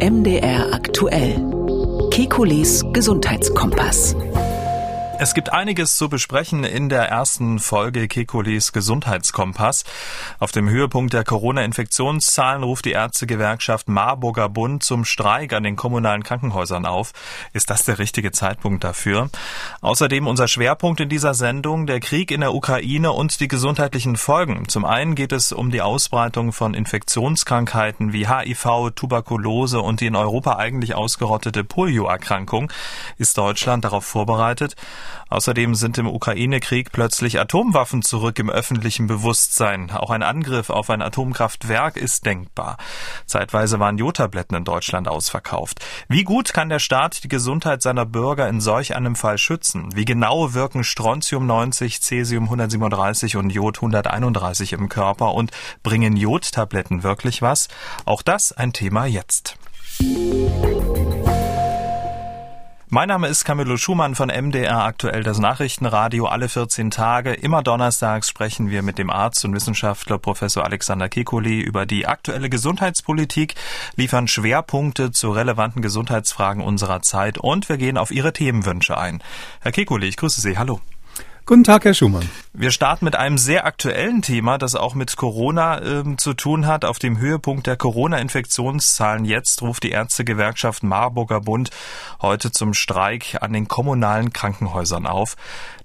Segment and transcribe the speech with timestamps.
[0.00, 1.34] MDR aktuell.
[2.10, 4.14] Kekules Gesundheitskompass.
[5.20, 9.82] Es gibt einiges zu besprechen in der ersten Folge Kekulis Gesundheitskompass.
[10.38, 16.22] Auf dem Höhepunkt der Corona-Infektionszahlen ruft die Ärztegewerkschaft Marburger Bund zum Streik an den kommunalen
[16.22, 17.10] Krankenhäusern auf.
[17.52, 19.28] Ist das der richtige Zeitpunkt dafür?
[19.80, 24.68] Außerdem unser Schwerpunkt in dieser Sendung, der Krieg in der Ukraine und die gesundheitlichen Folgen.
[24.68, 30.14] Zum einen geht es um die Ausbreitung von Infektionskrankheiten wie HIV, Tuberkulose und die in
[30.14, 32.70] Europa eigentlich ausgerottete Polioerkrankung.
[33.16, 34.76] Ist Deutschland darauf vorbereitet?
[35.28, 39.90] Außerdem sind im Ukraine-Krieg plötzlich Atomwaffen zurück im öffentlichen Bewusstsein.
[39.90, 42.76] Auch ein Angriff auf ein Atomkraftwerk ist denkbar.
[43.26, 45.84] Zeitweise waren Jodtabletten in Deutschland ausverkauft.
[46.08, 49.94] Wie gut kann der Staat die Gesundheit seiner Bürger in solch einem Fall schützen?
[49.94, 55.50] Wie genau wirken Strontium 90, Cäsium 137 und Jod 131 im Körper und
[55.82, 57.68] bringen Jodtabletten wirklich was?
[58.04, 59.56] Auch das ein Thema jetzt.
[62.90, 67.34] Mein Name ist Camillo Schumann von MDR aktuell das Nachrichtenradio alle 14 Tage.
[67.34, 72.48] Immer donnerstags sprechen wir mit dem Arzt und Wissenschaftler Professor Alexander Kekulé über die aktuelle
[72.48, 73.56] Gesundheitspolitik,
[73.96, 79.22] liefern Schwerpunkte zu relevanten Gesundheitsfragen unserer Zeit und wir gehen auf Ihre Themenwünsche ein.
[79.60, 80.56] Herr Kekulé, ich grüße Sie.
[80.56, 80.80] Hallo.
[81.48, 82.28] Guten Tag, Herr Schumann.
[82.52, 86.84] Wir starten mit einem sehr aktuellen Thema, das auch mit Corona äh, zu tun hat.
[86.84, 91.70] Auf dem Höhepunkt der Corona-Infektionszahlen jetzt ruft die Ärztegewerkschaft Marburger Bund
[92.20, 95.36] heute zum Streik an den kommunalen Krankenhäusern auf.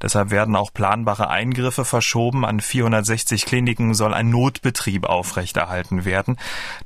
[0.02, 2.44] Deshalb werden auch planbare Eingriffe verschoben.
[2.44, 6.38] An 460 Kliniken soll ein Notbetrieb aufrechterhalten werden.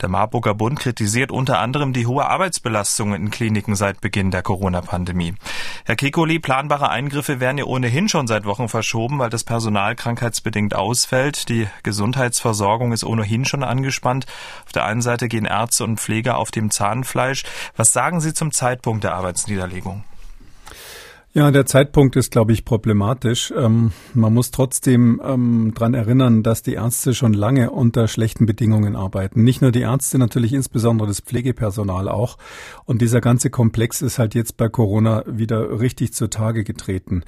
[0.02, 5.34] Der Marburger Bund kritisiert unter anderem die hohe Arbeitsbelastung in Kliniken seit Beginn der Corona-Pandemie.
[5.86, 10.76] Herr Kekoli, planbare Eingriffe werden ja ohnehin schon seit Wochen verschoben, weil das Personal krankheitsbedingt
[10.76, 11.50] ausfällt.
[11.50, 14.26] Die Gesundheitsversorgung ist ohnehin schon angespannt.
[14.66, 17.44] Auf der einen Seite gehen Ärzte und Pfleger auf dem Zahnfleisch.
[17.76, 20.04] Was sagen Sie zum Zeitpunkt der Arbeitsniederlegung?
[21.38, 23.54] Ja, der Zeitpunkt ist, glaube ich, problematisch.
[23.56, 28.96] Ähm, man muss trotzdem ähm, dran erinnern, dass die Ärzte schon lange unter schlechten Bedingungen
[28.96, 29.44] arbeiten.
[29.44, 32.40] Nicht nur die Ärzte, natürlich insbesondere das Pflegepersonal auch.
[32.86, 37.22] Und dieser ganze Komplex ist halt jetzt bei Corona wieder richtig zutage getreten.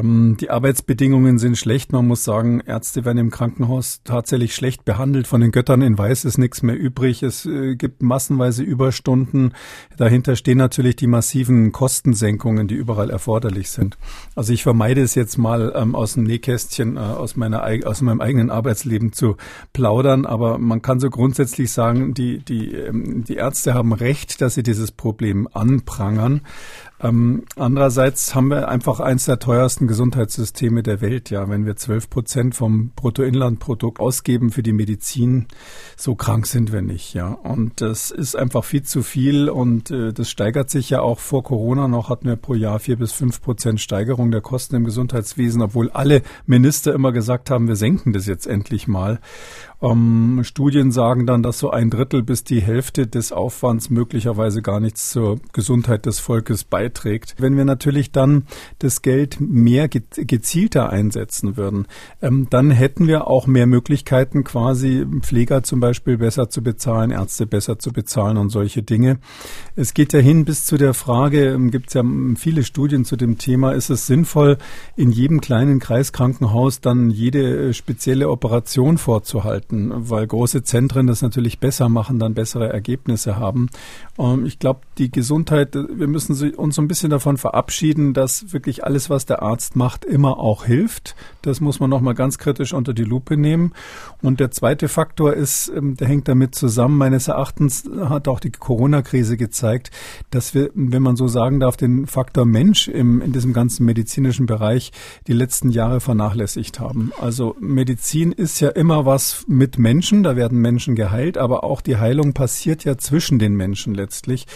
[0.00, 1.92] Ähm, die Arbeitsbedingungen sind schlecht.
[1.92, 5.26] Man muss sagen, Ärzte werden im Krankenhaus tatsächlich schlecht behandelt.
[5.26, 7.22] Von den Göttern in Weiß ist nichts mehr übrig.
[7.22, 9.52] Es äh, gibt massenweise Überstunden.
[9.96, 13.98] Dahinter stehen natürlich die massiven Kostensenkungen, die überall erforderlich sind.
[14.34, 18.20] Also ich vermeide es jetzt mal ähm, aus dem Nähkästchen, äh, aus, meiner, aus meinem
[18.20, 19.36] eigenen Arbeitsleben zu
[19.72, 20.26] plaudern.
[20.26, 24.62] Aber man kann so grundsätzlich sagen, die, die, ähm, die Ärzte haben recht, dass sie
[24.62, 26.42] dieses Problem anprangern.
[27.02, 31.30] Ähm, andererseits haben wir einfach eins der teuersten Gesundheitssysteme der Welt.
[31.30, 35.46] Ja, wenn wir zwölf Prozent vom Bruttoinlandprodukt ausgeben für die Medizin,
[35.96, 37.14] so krank sind wir nicht.
[37.14, 41.18] Ja, und das ist einfach viel zu viel und äh, das steigert sich ja auch
[41.18, 44.84] vor Corona noch hatten wir pro Jahr vier bis fünf Prozent Steigerung der Kosten im
[44.84, 49.20] Gesundheitswesen, obwohl alle Minister immer gesagt haben, wir senken das jetzt endlich mal.
[49.82, 54.78] Ähm, Studien sagen dann, dass so ein Drittel bis die Hälfte des Aufwands möglicherweise gar
[54.78, 57.34] nichts zur Gesundheit des Volkes beiträgt.
[57.38, 58.44] Wenn wir natürlich dann
[58.78, 61.86] das Geld mehr gezielter einsetzen würden,
[62.20, 67.46] ähm, dann hätten wir auch mehr Möglichkeiten, quasi Pfleger zum Beispiel besser zu bezahlen, Ärzte
[67.46, 69.18] besser zu bezahlen und solche Dinge.
[69.76, 72.04] Es geht ja hin bis zu der Frage, ähm, gibt es ja
[72.36, 74.58] viele Studien zu dem Thema, ist es sinnvoll,
[74.96, 79.69] in jedem kleinen Kreiskrankenhaus dann jede äh, spezielle Operation vorzuhalten?
[79.70, 83.68] Arbeiten, weil große Zentren das natürlich besser machen, dann bessere Ergebnisse haben.
[84.18, 88.84] Ähm, ich glaube, die Gesundheit, wir müssen uns so ein bisschen davon verabschieden, dass wirklich
[88.84, 91.14] alles, was der Arzt macht, immer auch hilft.
[91.42, 93.72] Das muss man nochmal ganz kritisch unter die Lupe nehmen.
[94.22, 96.98] Und der zweite Faktor ist, ähm, der hängt damit zusammen.
[96.98, 99.90] Meines Erachtens hat auch die Corona-Krise gezeigt,
[100.30, 104.46] dass wir, wenn man so sagen darf, den Faktor Mensch im, in diesem ganzen medizinischen
[104.46, 104.92] Bereich
[105.26, 107.12] die letzten Jahre vernachlässigt haben.
[107.20, 111.96] Also Medizin ist ja immer was mit Menschen, da werden Menschen geheilt, aber auch die
[111.96, 114.46] Heilung passiert ja zwischen den Menschen letztlich.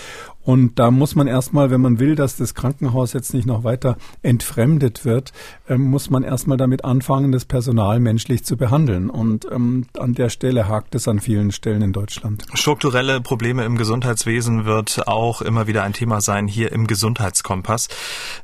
[0.44, 3.96] Und da muss man erstmal, wenn man will, dass das Krankenhaus jetzt nicht noch weiter
[4.22, 5.32] entfremdet wird,
[5.68, 9.08] ähm, muss man erstmal damit anfangen, das Personal menschlich zu behandeln.
[9.08, 12.44] Und ähm, an der Stelle hakt es an vielen Stellen in Deutschland.
[12.54, 17.88] Strukturelle Probleme im Gesundheitswesen wird auch immer wieder ein Thema sein hier im Gesundheitskompass.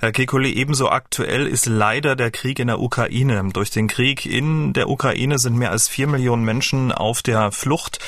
[0.00, 3.43] Herr Kekulé, ebenso aktuell ist leider der Krieg in der Ukraine.
[3.52, 7.99] Durch den Krieg in der Ukraine sind mehr als vier Millionen Menschen auf der Flucht.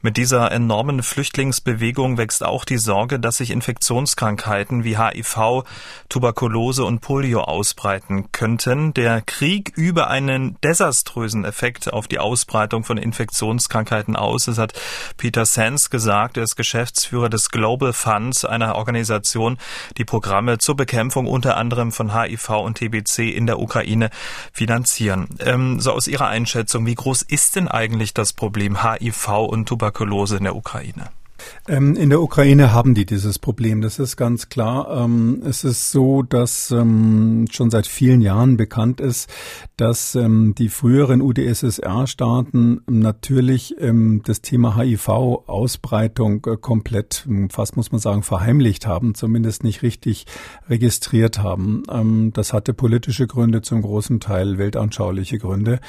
[0.00, 5.64] Mit dieser enormen Flüchtlingsbewegung wächst auch die Sorge, dass sich Infektionskrankheiten wie HIV,
[6.08, 8.94] Tuberkulose und Polio ausbreiten könnten.
[8.94, 14.44] Der Krieg übe einen desaströsen Effekt auf die Ausbreitung von Infektionskrankheiten aus.
[14.44, 14.72] Das hat
[15.16, 16.36] Peter Sands gesagt.
[16.36, 19.58] Er ist Geschäftsführer des Global Funds, einer Organisation,
[19.96, 24.10] die Programme zur Bekämpfung unter anderem von HIV und TBC in der Ukraine
[24.52, 25.28] finanzieren.
[25.40, 30.36] Ähm, so aus Ihrer Einschätzung, wie groß ist denn eigentlich das Problem HIV und Tuberkulose
[30.36, 31.10] in der Ukraine?
[31.66, 35.04] Ähm, in der Ukraine haben die dieses Problem, das ist ganz klar.
[35.04, 39.30] Ähm, es ist so, dass ähm, schon seit vielen Jahren bekannt ist,
[39.76, 43.74] dass die früheren UdSSR-Staaten natürlich
[44.24, 50.26] das Thema HIV-Ausbreitung äh, komplett, fast muss man sagen, verheimlicht haben, zumindest nicht richtig
[50.68, 51.82] registriert haben.
[52.34, 55.80] Das hatte politische Gründe, zum großen Teil weltanschauliche Gründe.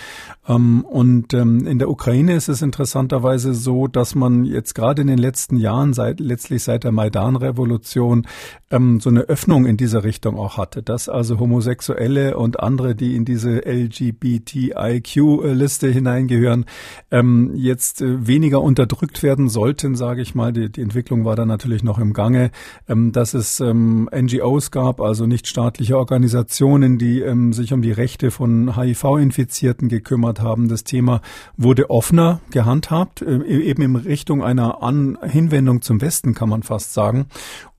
[0.45, 5.34] Und in der Ukraine ist es interessanterweise so, dass man jetzt gerade in den letzten
[5.35, 8.27] Jahren Jahren, seit, letztlich seit der Maidan-Revolution,
[8.71, 13.15] ähm, so eine Öffnung in dieser Richtung auch hatte, dass also Homosexuelle und andere, die
[13.15, 16.65] in diese LGBTIQ-Liste hineingehören,
[17.11, 20.53] ähm, jetzt äh, weniger unterdrückt werden sollten, sage ich mal.
[20.53, 22.51] Die, die Entwicklung war da natürlich noch im Gange,
[22.87, 28.31] ähm, dass es ähm, NGOs gab, also nichtstaatliche Organisationen, die ähm, sich um die Rechte
[28.31, 30.69] von HIV-Infizierten gekümmert haben.
[30.69, 31.21] Das Thema
[31.57, 36.93] wurde offener gehandhabt, äh, eben in Richtung einer An Hinwendung zum Westen, kann man fast
[36.93, 37.27] sagen.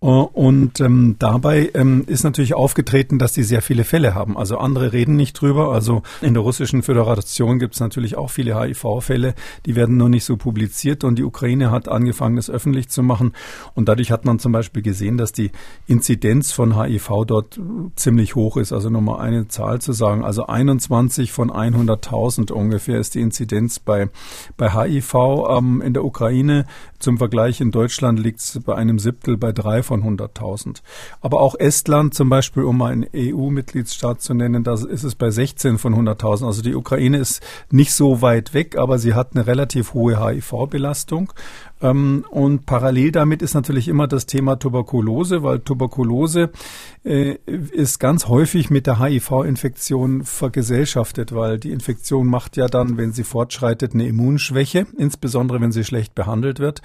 [0.01, 4.37] Äh, und ähm, dabei ähm, ist natürlich aufgetreten, dass die sehr viele Fälle haben.
[4.37, 5.73] Also andere reden nicht drüber.
[5.73, 9.35] Also in der Russischen Föderation gibt es natürlich auch viele HIV-Fälle,
[9.65, 11.05] die werden nur nicht so publiziert.
[11.05, 13.33] Und die Ukraine hat angefangen, das öffentlich zu machen.
[13.75, 15.51] Und dadurch hat man zum Beispiel gesehen, dass die
[15.87, 17.61] Inzidenz von HIV dort
[17.97, 18.73] ziemlich hoch ist.
[18.73, 20.25] Also nur mal eine Zahl zu sagen.
[20.25, 24.09] Also 21 von 100.000 ungefähr ist die Inzidenz bei,
[24.57, 25.15] bei HIV
[25.49, 26.67] ähm, in der Ukraine.
[26.99, 30.83] Zum Vergleich in Deutschland liegt es bei einem Siebtel bei drei von 100.000.
[31.21, 35.31] Aber auch Estland zum Beispiel, um mal einen EU-Mitgliedsstaat zu nennen, da ist es bei
[35.31, 36.47] 16 von 100.000.
[36.47, 41.33] Also die Ukraine ist nicht so weit weg, aber sie hat eine relativ hohe HIV-Belastung.
[41.83, 46.51] Ähm, und parallel damit ist natürlich immer das Thema Tuberkulose, weil Tuberkulose
[47.05, 53.13] äh, ist ganz häufig mit der HIV-Infektion vergesellschaftet, weil die Infektion macht ja dann, wenn
[53.13, 56.81] sie fortschreitet, eine Immunschwäche, insbesondere wenn sie schlecht behandelt wird.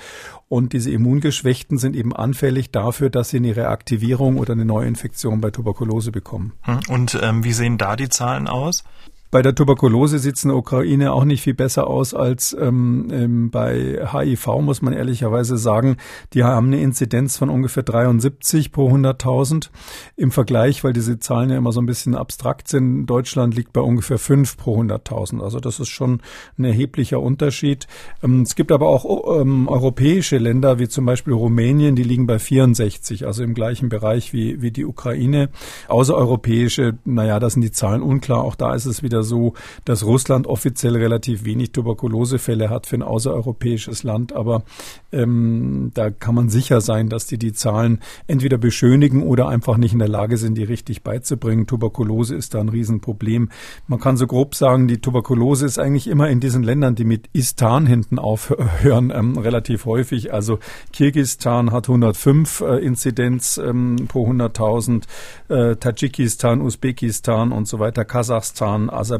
[0.49, 5.51] Und diese Immungeschwächten sind eben anfällig dafür, dass sie eine Reaktivierung oder eine Neuinfektion bei
[5.51, 6.53] Tuberkulose bekommen.
[6.89, 8.83] Und ähm, wie sehen da die Zahlen aus?
[9.31, 13.07] Bei der Tuberkulose sieht es in der Ukraine auch nicht viel besser aus als ähm,
[13.11, 15.95] ähm, bei HIV, muss man ehrlicherweise sagen.
[16.33, 19.69] Die haben eine Inzidenz von ungefähr 73 pro 100.000
[20.17, 23.05] im Vergleich, weil diese Zahlen ja immer so ein bisschen abstrakt sind.
[23.05, 25.41] Deutschland liegt bei ungefähr 5 pro 100.000.
[25.41, 26.21] Also das ist schon
[26.57, 27.87] ein erheblicher Unterschied.
[28.21, 32.37] Ähm, es gibt aber auch ähm, europäische Länder, wie zum Beispiel Rumänien, die liegen bei
[32.37, 35.51] 64, also im gleichen Bereich wie, wie die Ukraine.
[35.87, 38.43] Außereuropäische, naja, da sind die Zahlen unklar.
[38.43, 39.53] Auch da ist es wieder so,
[39.85, 44.33] dass Russland offiziell relativ wenig Tuberkulosefälle hat für ein außereuropäisches Land.
[44.33, 44.63] Aber
[45.11, 49.93] ähm, da kann man sicher sein, dass die die Zahlen entweder beschönigen oder einfach nicht
[49.93, 51.67] in der Lage sind, die richtig beizubringen.
[51.67, 53.49] Tuberkulose ist da ein Riesenproblem.
[53.87, 57.29] Man kann so grob sagen, die Tuberkulose ist eigentlich immer in diesen Ländern, die mit
[57.33, 60.33] Istan hinten aufhören, ähm, relativ häufig.
[60.33, 60.59] Also
[60.93, 65.03] Kirgistan hat 105 äh, Inzidenz ähm, pro 100.000,
[65.49, 69.10] äh, Tadschikistan, Usbekistan und so weiter, Kasachstan, Aserbaidschan,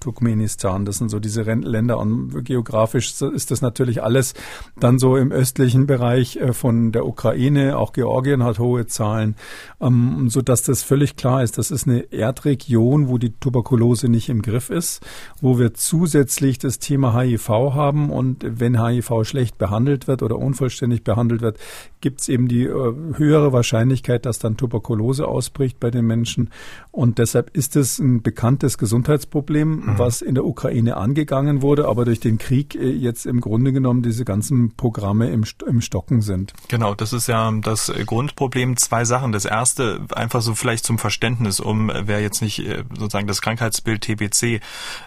[0.00, 0.84] Turkmenistan.
[0.84, 4.34] Das sind so diese Länder und geografisch ist das natürlich alles
[4.78, 7.78] dann so im östlichen Bereich äh, von der Ukraine.
[7.78, 9.36] Auch Georgien hat hohe Zahlen,
[9.80, 11.58] ähm, so dass das völlig klar ist.
[11.58, 15.04] Das ist eine Erdregion, wo die Tuberkulose nicht im Griff ist,
[15.40, 21.04] wo wir zusätzlich das Thema HIV haben und wenn HIV schlecht behandelt wird oder unvollständig
[21.04, 21.58] behandelt wird,
[22.00, 26.50] gibt es eben die äh, höhere Wahrscheinlichkeit, dass dann Tuberkulose ausbricht bei den Menschen.
[26.92, 29.98] Und deshalb ist es ein bekanntes Gesundheitsproblem, mhm.
[29.98, 34.02] was in der Ukraine angegangen wurde, aber durch den Krieg äh, jetzt im Grunde genommen
[34.02, 36.52] diese ganzen Programme im, im Stocken sind.
[36.68, 38.76] Genau, das ist ja das Grundproblem.
[38.76, 39.32] Zwei Sachen.
[39.32, 44.02] Das erste, einfach so vielleicht zum Verständnis, um wer jetzt nicht äh, sozusagen das Krankheitsbild
[44.02, 44.60] TBC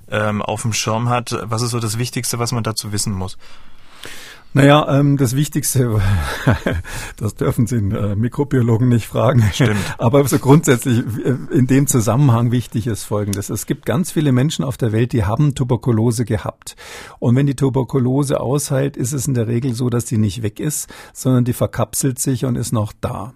[0.10, 1.36] ähm, auf dem Schirm hat.
[1.44, 3.38] Was ist so das Wichtigste, was man dazu wissen muss?
[4.52, 6.02] Naja, ähm, das Wichtigste,
[7.18, 9.44] das dürfen Sie einen äh, Mikrobiologen nicht fragen.
[9.54, 9.78] Stimmt.
[10.00, 13.52] Aber so grundsätzlich äh, in dem Zusammenhang wichtig ist Folgendes.
[13.52, 16.76] Es gibt ganz viele Menschen auf der Welt, die haben Tuberkulose gehabt.
[17.20, 20.60] Und wenn die Tuberkulose ausheilt, ist es in der Regel so, dass die nicht weg
[20.60, 23.34] ist, sondern die verkapselt sich und ist noch da.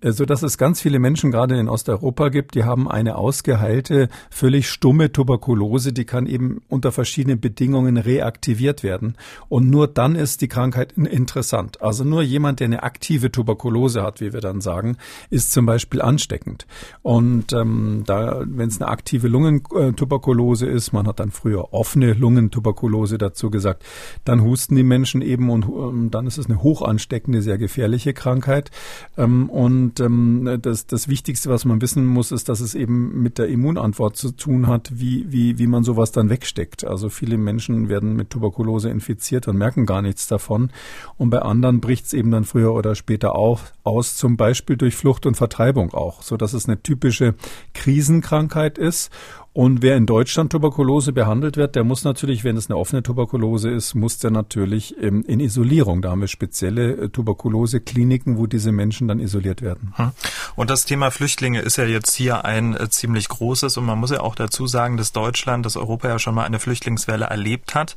[0.00, 4.08] Äh, so dass es ganz viele Menschen gerade in Osteuropa gibt, die haben eine ausgeheilte,
[4.30, 9.18] völlig stumme Tuberkulose, die kann eben unter verschiedenen Bedingungen reaktiviert werden.
[9.50, 11.82] Und nur dann ist die Krankheit interessant.
[11.82, 16.00] Also nur jemand, der eine aktive Tuberkulose hat, wie wir dann sagen, ist zum Beispiel
[16.00, 16.68] ansteckend.
[17.02, 23.18] Und ähm, da, wenn es eine aktive Lungentuberkulose ist, man hat dann früher offene Lungentuberkulose
[23.18, 23.84] dazu gesagt,
[24.24, 28.70] dann husten die Menschen eben und ähm, dann ist es eine hochansteckende, sehr gefährliche Krankheit.
[29.18, 33.38] Ähm, und ähm, das, das Wichtigste, was man wissen muss, ist, dass es eben mit
[33.38, 36.84] der Immunantwort zu tun hat, wie, wie, wie man sowas dann wegsteckt.
[36.84, 40.70] Also viele Menschen werden mit Tuberkulose infiziert und merken gar nichts davon davon.
[41.16, 44.94] Und bei anderen bricht es eben dann früher oder später auch aus, zum Beispiel durch
[44.94, 47.34] Flucht und Vertreibung auch, so dass es eine typische
[47.72, 49.10] Krisenkrankheit ist.
[49.54, 53.70] Und wer in Deutschland Tuberkulose behandelt wird, der muss natürlich, wenn es eine offene Tuberkulose
[53.70, 56.02] ist, muss der natürlich in Isolierung.
[56.02, 59.94] Da haben wir spezielle äh, Tuberkulose-Kliniken, wo diese Menschen dann isoliert werden.
[59.94, 60.10] Hm.
[60.56, 63.76] Und das Thema Flüchtlinge ist ja jetzt hier ein äh, ziemlich großes.
[63.76, 66.58] Und man muss ja auch dazu sagen, dass Deutschland, dass Europa ja schon mal eine
[66.58, 67.94] Flüchtlingswelle erlebt hat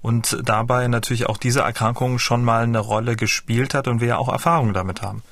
[0.00, 4.16] und dabei natürlich auch diese Erkrankung schon mal eine Rolle gespielt hat und wir ja
[4.16, 5.22] auch Erfahrungen damit haben.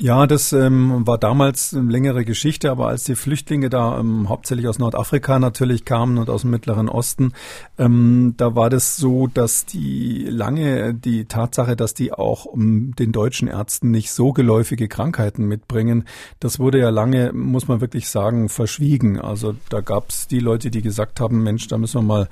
[0.00, 4.68] Ja, das ähm, war damals eine längere Geschichte, aber als die Flüchtlinge da ähm, hauptsächlich
[4.68, 7.32] aus Nordafrika natürlich kamen und aus dem Mittleren Osten,
[7.78, 13.10] ähm, da war das so, dass die lange die Tatsache, dass die auch um, den
[13.10, 16.04] deutschen Ärzten nicht so geläufige Krankheiten mitbringen,
[16.38, 19.18] das wurde ja lange, muss man wirklich sagen, verschwiegen.
[19.18, 22.28] Also da gab es die Leute, die gesagt haben, Mensch, da müssen wir mal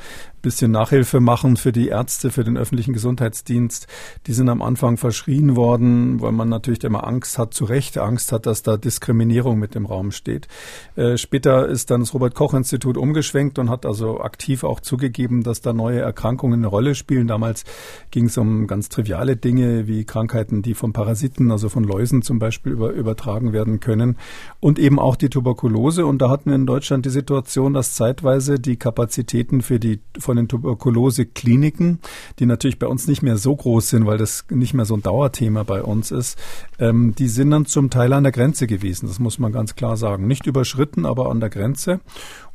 [0.47, 3.89] bisschen Nachhilfe machen für die Ärzte, für den öffentlichen Gesundheitsdienst.
[4.29, 8.31] Die sind am Anfang verschrien worden, weil man natürlich immer Angst hat, zu Recht Angst
[8.31, 10.47] hat, dass da Diskriminierung mit im Raum steht.
[10.95, 15.73] Äh, später ist dann das Robert-Koch-Institut umgeschwenkt und hat also aktiv auch zugegeben, dass da
[15.73, 17.27] neue Erkrankungen eine Rolle spielen.
[17.27, 17.65] Damals
[18.13, 22.39] ging es um ganz triviale Dinge wie Krankheiten, die von Parasiten, also von Läusen zum
[22.39, 24.17] Beispiel über, übertragen werden können
[24.61, 26.07] und eben auch die Tuberkulose.
[26.07, 30.36] Und da hatten wir in Deutschland die Situation, dass zeitweise die Kapazitäten für die von
[30.37, 32.01] von den Tuberkulose-Kliniken,
[32.39, 35.03] die natürlich bei uns nicht mehr so groß sind, weil das nicht mehr so ein
[35.03, 36.39] Dauerthema bei uns ist,
[36.79, 39.07] ähm, die sind dann zum Teil an der Grenze gewesen.
[39.07, 40.27] Das muss man ganz klar sagen.
[40.27, 42.01] Nicht überschritten, aber an der Grenze.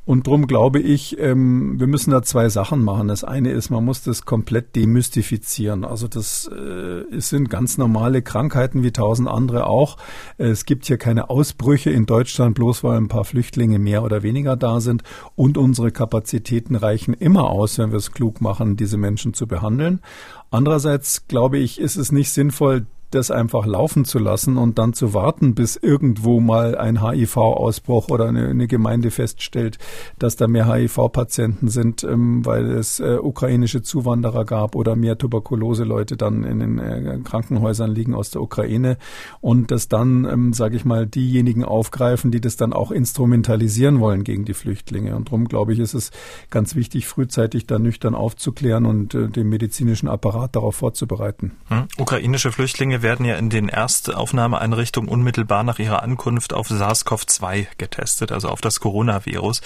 [0.03, 3.08] Und darum glaube ich, ähm, wir müssen da zwei Sachen machen.
[3.08, 5.86] Das eine ist, man muss das komplett demystifizieren.
[5.86, 9.98] Also das äh, sind ganz normale Krankheiten wie tausend andere auch.
[10.39, 14.55] Es gibt hier keine Ausbrüche in Deutschland, bloß weil ein paar Flüchtlinge mehr oder weniger
[14.55, 15.03] da sind.
[15.36, 20.01] Und unsere Kapazitäten reichen immer aus, wenn wir es klug machen, diese Menschen zu behandeln.
[20.50, 25.13] Andererseits glaube ich, ist es nicht sinnvoll, das einfach laufen zu lassen und dann zu
[25.13, 29.77] warten, bis irgendwo mal ein HIV-Ausbruch oder eine, eine, Gemeinde feststellt,
[30.18, 36.15] dass da mehr HIV-Patienten sind, ähm, weil es äh, ukrainische Zuwanderer gab oder mehr Tuberkulose-Leute
[36.18, 38.98] dann in den äh, Krankenhäusern liegen aus der Ukraine
[39.41, 44.24] und dass dann, ähm, sage ich mal, diejenigen aufgreifen, die das dann auch instrumentalisieren wollen
[44.24, 45.15] gegen die Flüchtlinge.
[45.15, 46.12] Und darum glaube ich, ist es
[46.50, 51.51] ganz wichtig, frühzeitig da nüchtern aufzuklären und äh, den medizinischen Apparat darauf vorzubereiten.
[51.68, 51.88] Hm.
[51.98, 58.50] Ukrainische Flüchtlinge werden ja in den Erstaufnahmeeinrichtungen unmittelbar nach ihrer Ankunft auf SARS-CoV-2 getestet, also
[58.50, 59.62] auf das Coronavirus.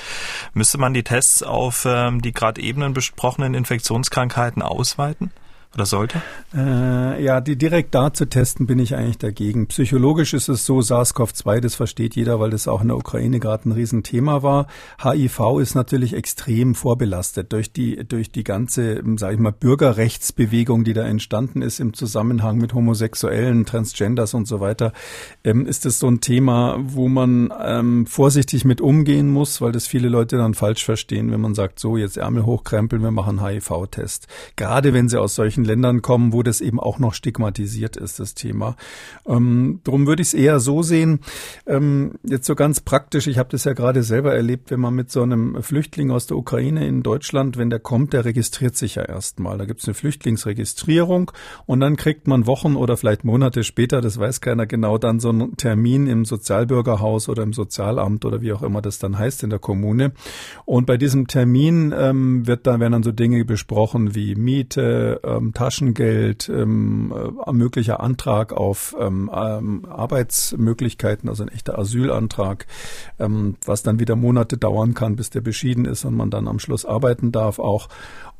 [0.54, 5.32] Müsste man die Tests auf ähm, die gerade eben besprochenen Infektionskrankheiten ausweiten?
[5.76, 6.22] Oder sollte?
[6.56, 9.68] Äh, ja, die direkt da zu testen bin ich eigentlich dagegen.
[9.68, 13.68] Psychologisch ist es so, SARS-CoV-2, das versteht jeder, weil das auch in der Ukraine gerade
[13.68, 14.68] ein Riesenthema war.
[15.04, 20.94] HIV ist natürlich extrem vorbelastet durch die, durch die ganze, sage ich mal, Bürgerrechtsbewegung, die
[20.94, 24.94] da entstanden ist im Zusammenhang mit Homosexuellen, Transgenders und so weiter.
[25.44, 29.88] Ähm, ist das so ein Thema, wo man ähm, vorsichtig mit umgehen muss, weil das
[29.88, 34.28] viele Leute dann falsch verstehen, wenn man sagt, so jetzt Ärmel hochkrempeln, wir machen HIV-Test.
[34.56, 38.34] Gerade wenn sie aus solchen Ländern kommen, wo das eben auch noch stigmatisiert ist, das
[38.34, 38.76] Thema.
[39.28, 41.20] Ähm, drum würde ich es eher so sehen,
[41.68, 45.12] ähm, jetzt so ganz praktisch, ich habe das ja gerade selber erlebt, wenn man mit
[45.12, 49.04] so einem Flüchtling aus der Ukraine in Deutschland, wenn der kommt, der registriert sich ja
[49.04, 49.58] erstmal.
[49.58, 51.32] Da gibt es eine Flüchtlingsregistrierung
[51.66, 55.30] und dann kriegt man Wochen oder vielleicht Monate später, das weiß keiner genau, dann so
[55.30, 59.50] einen Termin im Sozialbürgerhaus oder im Sozialamt oder wie auch immer das dann heißt in
[59.50, 60.12] der Kommune.
[60.66, 65.45] Und bei diesem Termin ähm, wird da werden dann so Dinge besprochen wie Miete, ähm,
[65.54, 67.14] Taschengeld, ähm,
[67.46, 72.68] äh, möglicher Antrag auf ähm, ähm, Arbeitsmöglichkeiten, also ein echter Asylantrag,
[73.20, 76.60] ähm, was dann wieder Monate dauern kann, bis der beschieden ist und man dann am
[76.60, 77.90] Schluss arbeiten darf auch.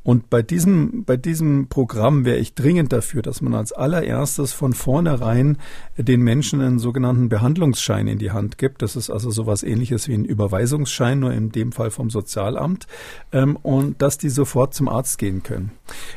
[0.06, 4.72] Und bei diesem, bei diesem Programm wäre ich dringend dafür, dass man als allererstes von
[4.72, 5.58] vornherein
[5.98, 8.82] den Menschen einen sogenannten Behandlungsschein in die Hand gibt.
[8.82, 12.86] Das ist also sowas ähnliches wie ein Überweisungsschein, nur in dem Fall vom Sozialamt.
[13.32, 15.72] Ähm, und dass die sofort zum Arzt gehen können.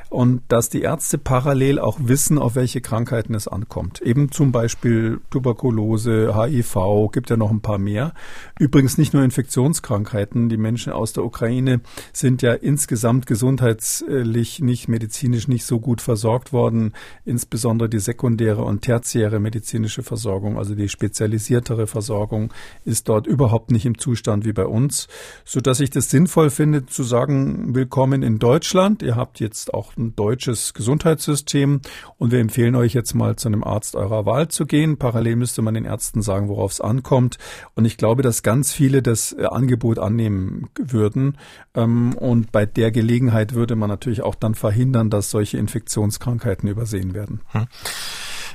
[0.10, 4.02] Und dass die Ärzte parallel auch wissen, auf welche Krankheiten es ankommt.
[4.02, 8.14] Eben zum Beispiel Tuberkulose, HIV, gibt ja noch ein paar mehr.
[8.60, 10.48] Übrigens nicht nur Infektionskrankheiten.
[10.48, 11.82] Die Menschen aus der Ukraine
[12.14, 16.94] sind ja insgesamt gesundheits gesundheitlich nicht medizinisch nicht so gut versorgt worden,
[17.26, 22.54] insbesondere die sekundäre und tertiäre medizinische Versorgung, also die spezialisiertere Versorgung
[22.86, 25.08] ist dort überhaupt nicht im Zustand wie bei uns,
[25.46, 29.02] so dass ich das sinnvoll finde zu sagen, willkommen in Deutschland.
[29.02, 31.82] Ihr habt jetzt auch ein deutsches Gesundheitssystem
[32.18, 34.98] und wir empfehlen euch jetzt mal zu einem Arzt eurer Wahl zu gehen.
[34.98, 37.38] Parallel müsste man den Ärzten sagen, worauf es ankommt.
[37.76, 41.38] Und ich glaube, dass ganz viele das äh, Angebot annehmen würden.
[41.76, 47.14] Ähm, und bei der Gelegenheit würde man natürlich auch dann verhindern, dass solche Infektionskrankheiten übersehen
[47.14, 47.42] werden.
[47.52, 47.68] Hm.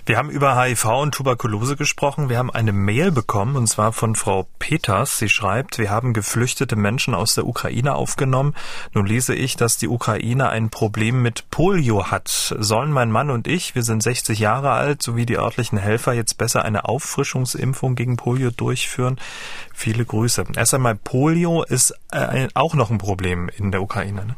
[0.07, 2.29] Wir haben über HIV und Tuberkulose gesprochen.
[2.29, 5.19] Wir haben eine Mail bekommen, und zwar von Frau Peters.
[5.19, 8.55] Sie schreibt, wir haben geflüchtete Menschen aus der Ukraine aufgenommen.
[8.93, 12.29] Nun lese ich, dass die Ukraine ein Problem mit Polio hat.
[12.29, 16.37] Sollen mein Mann und ich, wir sind 60 Jahre alt, sowie die örtlichen Helfer jetzt
[16.37, 19.19] besser eine Auffrischungsimpfung gegen Polio durchführen?
[19.73, 20.45] Viele Grüße.
[20.55, 24.27] Erst einmal, Polio ist äh, auch noch ein Problem in der Ukraine.
[24.27, 24.37] Ne?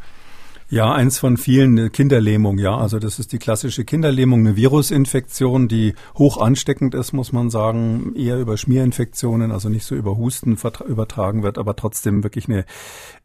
[0.69, 2.77] Ja, eins von vielen Kinderlähmung, ja.
[2.77, 8.17] Also das ist die klassische Kinderlähmung, eine Virusinfektion, die hoch ansteckend ist, muss man sagen,
[8.17, 10.59] eher über Schmierinfektionen, also nicht so über Husten
[10.89, 12.65] übertragen wird, aber trotzdem wirklich eine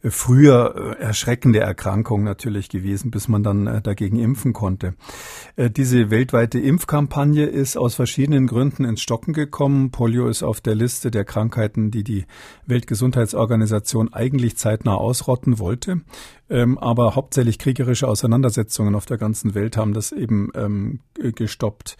[0.03, 4.93] früher äh, erschreckende Erkrankung natürlich gewesen, bis man dann äh, dagegen impfen konnte.
[5.57, 9.91] Diese weltweite Impfkampagne ist aus verschiedenen Gründen ins Stocken gekommen.
[9.91, 12.25] Polio ist auf der Liste der Krankheiten, die die
[12.65, 16.01] Weltgesundheitsorganisation eigentlich zeitnah ausrotten wollte.
[16.51, 21.95] Ähm, aber hauptsächlich kriegerische Auseinandersetzungen auf der ganzen Welt haben das eben ähm, gestoppt.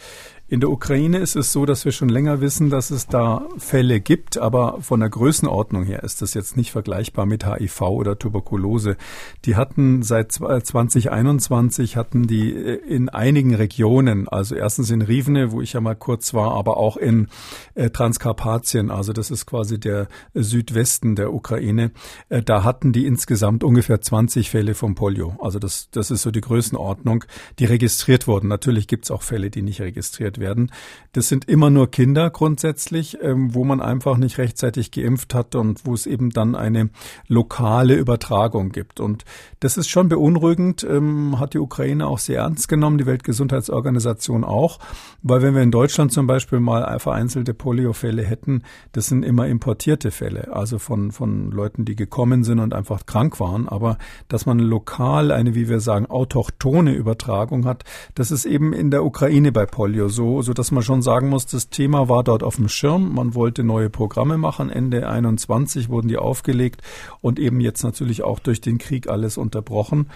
[0.51, 4.01] In der Ukraine ist es so, dass wir schon länger wissen, dass es da Fälle
[4.01, 8.97] gibt, aber von der Größenordnung her ist das jetzt nicht vergleichbar mit HIV oder Tuberkulose.
[9.45, 15.61] Die hatten seit 2021 hatten die äh, in einigen Regionen, also erstens in Rivne, wo
[15.61, 17.29] ich ja mal kurz war, aber auch in
[17.75, 21.91] äh, Transkarpatien, also das ist quasi der Südwesten der Ukraine,
[22.27, 25.33] äh, da hatten die insgesamt ungefähr 20 Fälle von Polio.
[25.39, 27.23] Also das, das ist so die Größenordnung,
[27.57, 28.49] die registriert wurden.
[28.49, 30.71] Natürlich gibt es auch Fälle, die nicht registriert werden.
[31.13, 35.85] Das sind immer nur Kinder grundsätzlich, ähm, wo man einfach nicht rechtzeitig geimpft hat und
[35.85, 36.89] wo es eben dann eine
[37.27, 38.99] lokale Übertragung gibt.
[38.99, 39.23] Und
[39.61, 44.79] das ist schon beunruhigend, ähm, hat die Ukraine auch sehr ernst genommen, die Weltgesundheitsorganisation auch,
[45.21, 50.11] weil wenn wir in Deutschland zum Beispiel mal vereinzelte Poliofälle hätten, das sind immer importierte
[50.11, 53.67] Fälle, also von, von Leuten, die gekommen sind und einfach krank waren.
[53.67, 57.83] Aber dass man lokal eine, wie wir sagen, autochtone Übertragung hat,
[58.15, 61.45] das ist eben in der Ukraine bei Polio so so, dass man schon sagen muss,
[61.45, 63.13] das Thema war dort auf dem Schirm.
[63.13, 64.69] Man wollte neue Programme machen.
[64.69, 66.81] Ende 21 wurden die aufgelegt
[67.19, 70.07] und eben jetzt natürlich auch durch den Krieg alles unterbrochen.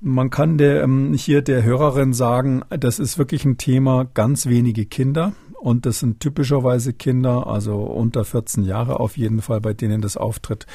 [0.00, 4.86] Man kann der, ähm, hier der Hörerin sagen, das ist wirklich ein Thema ganz wenige
[4.86, 5.32] Kinder.
[5.60, 10.16] Und das sind typischerweise Kinder, also unter 14 Jahre auf jeden Fall, bei denen das
[10.16, 10.66] auftritt.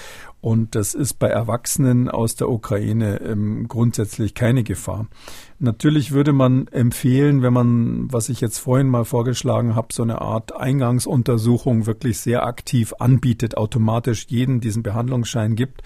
[0.44, 5.08] Und das ist bei Erwachsenen aus der Ukraine ähm, grundsätzlich keine Gefahr.
[5.58, 10.20] Natürlich würde man empfehlen, wenn man, was ich jetzt vorhin mal vorgeschlagen habe, so eine
[10.20, 15.82] Art Eingangsuntersuchung wirklich sehr aktiv anbietet, automatisch jeden diesen Behandlungsschein gibt,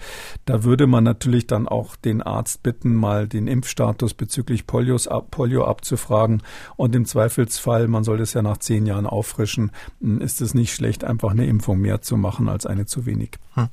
[0.46, 5.66] da würde man natürlich dann auch den Arzt bitten, mal den Impfstatus bezüglich Polios, Polio
[5.66, 6.42] abzufragen.
[6.74, 11.04] Und im Zweifelsfall, man soll das ja nach zehn Jahren auffrischen, ist es nicht schlecht,
[11.04, 13.38] einfach eine Impfung mehr zu machen als eine zu wenig.
[13.54, 13.68] Hm.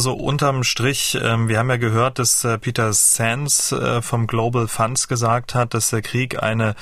[0.00, 4.68] So unterm Strich, ähm, wir haben ja gehört, dass äh, Peter Sands äh, vom Global
[4.68, 6.74] Funds gesagt hat, dass der Krieg eine,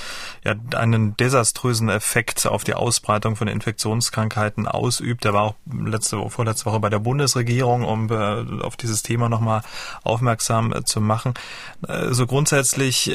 [0.44, 5.24] ja, einen desaströsen Effekt auf die Ausbreitung von Infektionskrankheiten ausübt.
[5.24, 9.62] Er war auch letzte, vorletzte Woche bei der Bundesregierung, um äh, auf dieses Thema nochmal
[10.04, 11.34] aufmerksam zu machen.
[11.80, 13.12] So also grundsätzlich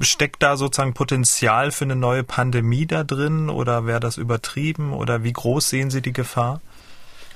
[0.00, 5.22] steckt da sozusagen Potenzial für eine neue Pandemie da drin oder wäre das übertrieben oder
[5.24, 6.60] wie groß sehen Sie die Gefahr?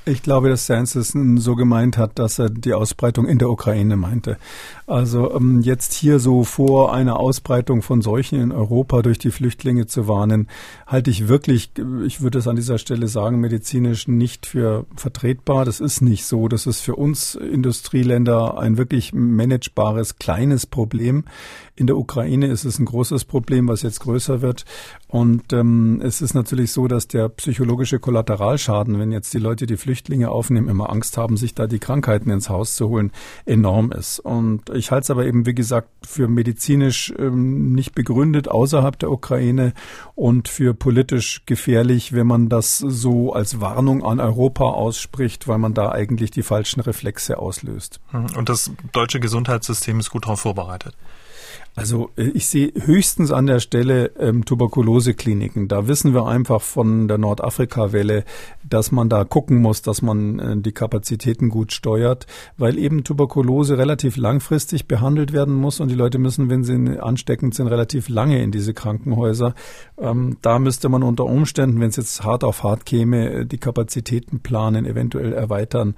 [0.08, 3.96] Ich glaube, dass Sands es so gemeint hat, dass er die Ausbreitung in der Ukraine
[3.96, 4.38] meinte.
[4.86, 9.86] Also ähm, jetzt hier so vor einer Ausbreitung von Seuchen in Europa durch die Flüchtlinge
[9.86, 10.48] zu warnen,
[10.86, 11.72] halte ich wirklich,
[12.06, 15.66] ich würde es an dieser Stelle sagen, medizinisch nicht für vertretbar.
[15.66, 16.48] Das ist nicht so.
[16.48, 21.24] Das ist für uns Industrieländer ein wirklich managebares kleines Problem.
[21.78, 24.64] In der Ukraine ist es ein großes Problem, was jetzt größer wird.
[25.06, 29.76] Und ähm, es ist natürlich so, dass der psychologische Kollateralschaden, wenn jetzt die Leute, die
[29.76, 33.12] Flüchtlinge aufnehmen, immer Angst haben, sich da die Krankheiten ins Haus zu holen,
[33.46, 34.18] enorm ist.
[34.18, 39.12] Und ich halte es aber eben, wie gesagt, für medizinisch ähm, nicht begründet außerhalb der
[39.12, 39.72] Ukraine
[40.16, 45.74] und für politisch gefährlich, wenn man das so als Warnung an Europa ausspricht, weil man
[45.74, 48.00] da eigentlich die falschen Reflexe auslöst.
[48.12, 50.96] Und das deutsche Gesundheitssystem ist gut darauf vorbereitet.
[51.74, 55.68] Also äh, ich sehe höchstens an der Stelle ähm, Tuberkulosekliniken.
[55.68, 58.24] Da wissen wir einfach von der Nordafrika-Welle,
[58.68, 62.26] dass man da gucken muss, dass man äh, die Kapazitäten gut steuert,
[62.56, 67.54] weil eben Tuberkulose relativ langfristig behandelt werden muss und die Leute müssen, wenn sie ansteckend
[67.54, 69.54] sind, relativ lange in diese Krankenhäuser.
[69.98, 73.58] Ähm, da müsste man unter Umständen, wenn es jetzt hart auf hart käme, äh, die
[73.58, 75.94] Kapazitäten planen, eventuell erweitern.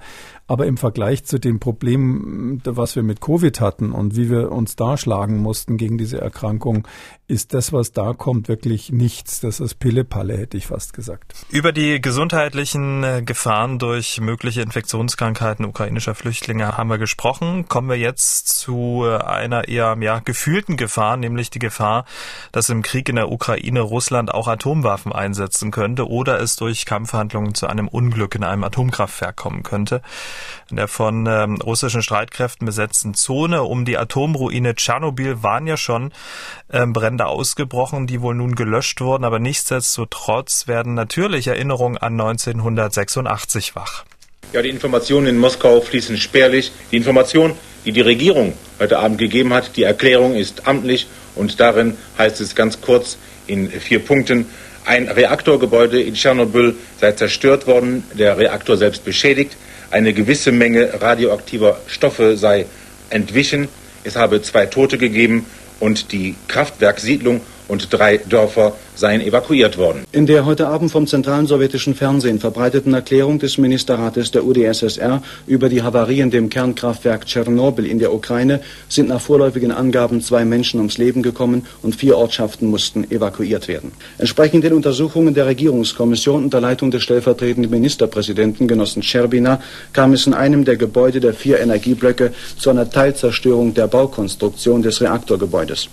[0.47, 4.75] Aber im Vergleich zu dem Problem, was wir mit Covid hatten und wie wir uns
[4.75, 6.87] da schlagen mussten gegen diese Erkrankung,
[7.31, 9.39] ist das, was da kommt, wirklich nichts.
[9.39, 11.33] Das ist Pille-Palle, hätte ich fast gesagt.
[11.49, 17.69] Über die gesundheitlichen äh, Gefahren durch mögliche Infektionskrankheiten ukrainischer Flüchtlinge haben wir gesprochen.
[17.69, 22.03] Kommen wir jetzt zu äh, einer eher ja, gefühlten Gefahr, nämlich die Gefahr,
[22.51, 27.55] dass im Krieg in der Ukraine Russland auch Atomwaffen einsetzen könnte oder es durch Kampfhandlungen
[27.55, 30.01] zu einem Unglück in einem Atomkraftwerk kommen könnte.
[30.69, 36.13] In der von ähm, russischen Streitkräften besetzten Zone um die Atomruine Tschernobyl waren ja schon
[36.71, 43.75] ähm, Brände ausgebrochen, die wohl nun gelöscht wurden, aber nichtsdestotrotz werden natürlich Erinnerungen an 1986
[43.75, 44.05] wach.
[44.53, 46.71] Ja, die Informationen in Moskau fließen spärlich.
[46.91, 51.97] Die Information, die die Regierung heute Abend gegeben hat, die Erklärung ist amtlich und darin
[52.17, 54.45] heißt es ganz kurz in vier Punkten,
[54.85, 59.57] ein Reaktorgebäude in Tschernobyl sei zerstört worden, der Reaktor selbst beschädigt
[59.89, 62.67] eine gewisse Menge radioaktiver Stoffe sei
[63.09, 63.67] entwichen.
[64.03, 65.45] Es habe zwei Tote gegeben
[65.79, 70.03] und die Kraftwerkssiedlung und drei Dörfer seien evakuiert worden.
[70.11, 75.69] In der heute Abend vom zentralen sowjetischen Fernsehen verbreiteten Erklärung des Ministerrates der UdSSR über
[75.69, 80.81] die Havarie in dem Kernkraftwerk Tschernobyl in der Ukraine sind nach vorläufigen Angaben zwei Menschen
[80.81, 83.93] ums Leben gekommen und vier Ortschaften mussten evakuiert werden.
[84.17, 89.61] Entsprechend den Untersuchungen der Regierungskommission unter Leitung des stellvertretenden Ministerpräsidenten Genossen Scherbina
[89.93, 94.99] kam es in einem der Gebäude der vier Energieblöcke zu einer Teilzerstörung der Baukonstruktion des
[94.99, 95.87] Reaktorgebäudes.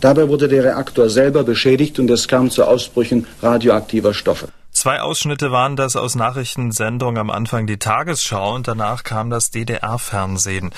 [0.00, 4.48] Dabei wurde der Reaktor selber beschädigt und es kam zu Ausbrüchen radioaktiver Stoffe.
[4.70, 10.70] Zwei Ausschnitte waren das aus Nachrichtensendungen am Anfang die Tagesschau und danach kam das DDR-Fernsehen.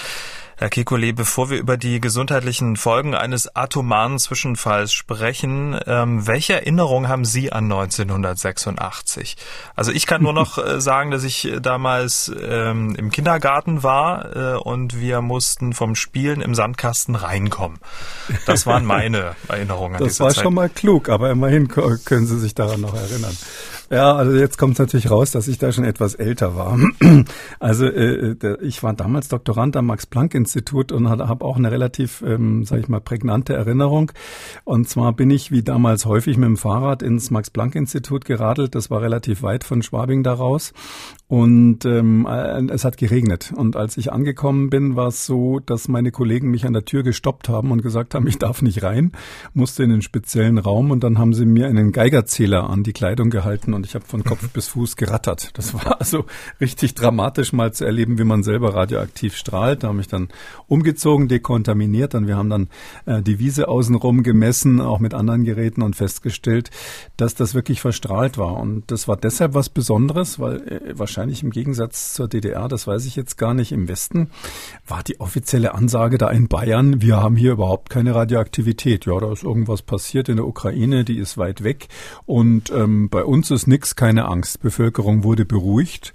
[0.61, 7.09] Herr Kekulé, bevor wir über die gesundheitlichen Folgen eines atomaren Zwischenfalls sprechen, ähm, welche Erinnerung
[7.09, 9.39] haben Sie an 1986?
[9.75, 14.59] Also ich kann nur noch äh, sagen, dass ich damals ähm, im Kindergarten war äh,
[14.59, 17.79] und wir mussten vom Spielen im Sandkasten reinkommen.
[18.45, 20.43] Das waren meine Erinnerungen an Das war Zeit.
[20.43, 23.35] schon mal klug, aber immerhin können Sie sich daran noch erinnern.
[23.93, 26.79] Ja, also jetzt kommt es natürlich raus, dass ich da schon etwas älter war.
[27.59, 32.65] Also äh, der, ich war damals Doktorand am Max-Planck-Institut und habe auch eine relativ, ähm,
[32.65, 34.13] sage ich mal, prägnante Erinnerung.
[34.65, 38.75] Und zwar bin ich wie damals häufig mit dem Fahrrad ins Max-Planck-Institut geradelt.
[38.75, 40.73] Das war relativ weit von Schwabing daraus.
[41.31, 43.53] Und ähm, äh, es hat geregnet.
[43.55, 47.03] Und als ich angekommen bin, war es so, dass meine Kollegen mich an der Tür
[47.03, 49.13] gestoppt haben und gesagt haben, ich darf nicht rein,
[49.55, 53.31] musste in einen speziellen Raum und dann haben sie mir einen Geigerzähler an die Kleidung
[53.31, 55.51] gehalten und ich habe von Kopf bis Fuß gerattert.
[55.55, 56.27] Das war also
[56.61, 59.83] richtig dramatisch mal zu erleben, wie man selber radioaktiv strahlt.
[59.83, 60.29] Da habe ich dann
[60.67, 62.69] umgezogen, dekontaminiert und wir haben dann
[63.07, 66.71] äh, die Wiese außenrum gemessen, auch mit anderen Geräten und festgestellt,
[67.17, 68.59] dass das wirklich verstrahlt war.
[68.59, 73.07] Und das war deshalb was Besonderes, weil äh, wahrscheinlich im Gegensatz zur DDR, das weiß
[73.07, 74.29] ich jetzt gar nicht, im Westen,
[74.87, 79.07] war die offizielle Ansage da in Bayern, wir haben hier überhaupt keine Radioaktivität.
[79.07, 81.89] Ja, da ist irgendwas passiert in der Ukraine, die ist weit weg.
[82.27, 84.61] Und ähm, bei uns ist nichts, keine Angst.
[84.61, 86.13] Bevölkerung wurde beruhigt.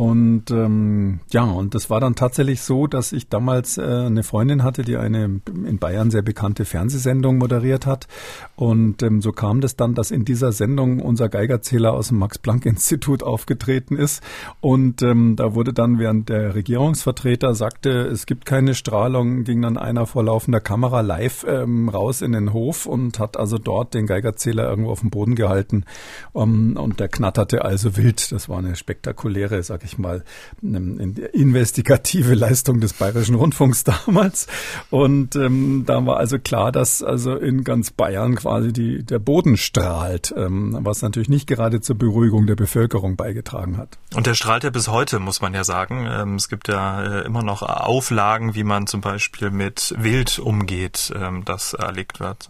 [0.00, 4.62] Und ähm, ja, und das war dann tatsächlich so, dass ich damals äh, eine Freundin
[4.62, 8.08] hatte, die eine in Bayern sehr bekannte Fernsehsendung moderiert hat.
[8.56, 13.22] Und ähm, so kam das dann, dass in dieser Sendung unser Geigerzähler aus dem Max-Planck-Institut
[13.22, 14.22] aufgetreten ist.
[14.62, 19.76] Und ähm, da wurde dann, während der Regierungsvertreter sagte, es gibt keine Strahlung, ging dann
[19.76, 24.06] einer vor laufender Kamera live ähm, raus in den Hof und hat also dort den
[24.06, 25.84] Geigerzähler irgendwo auf dem Boden gehalten.
[26.32, 28.32] Um, und der knatterte also wild.
[28.32, 30.24] Das war eine spektakuläre, sag ich mal,
[30.62, 34.46] investigative Leistung des Bayerischen Rundfunks damals.
[34.90, 39.56] Und ähm, da war also klar, dass also in ganz Bayern quasi die, der Boden
[39.56, 43.98] strahlt, ähm, was natürlich nicht gerade zur Beruhigung der Bevölkerung beigetragen hat.
[44.14, 46.06] Und der strahlt ja bis heute, muss man ja sagen.
[46.10, 51.12] Ähm, es gibt ja äh, immer noch Auflagen, wie man zum Beispiel mit Wild umgeht,
[51.14, 52.48] ähm, das erlegt wird.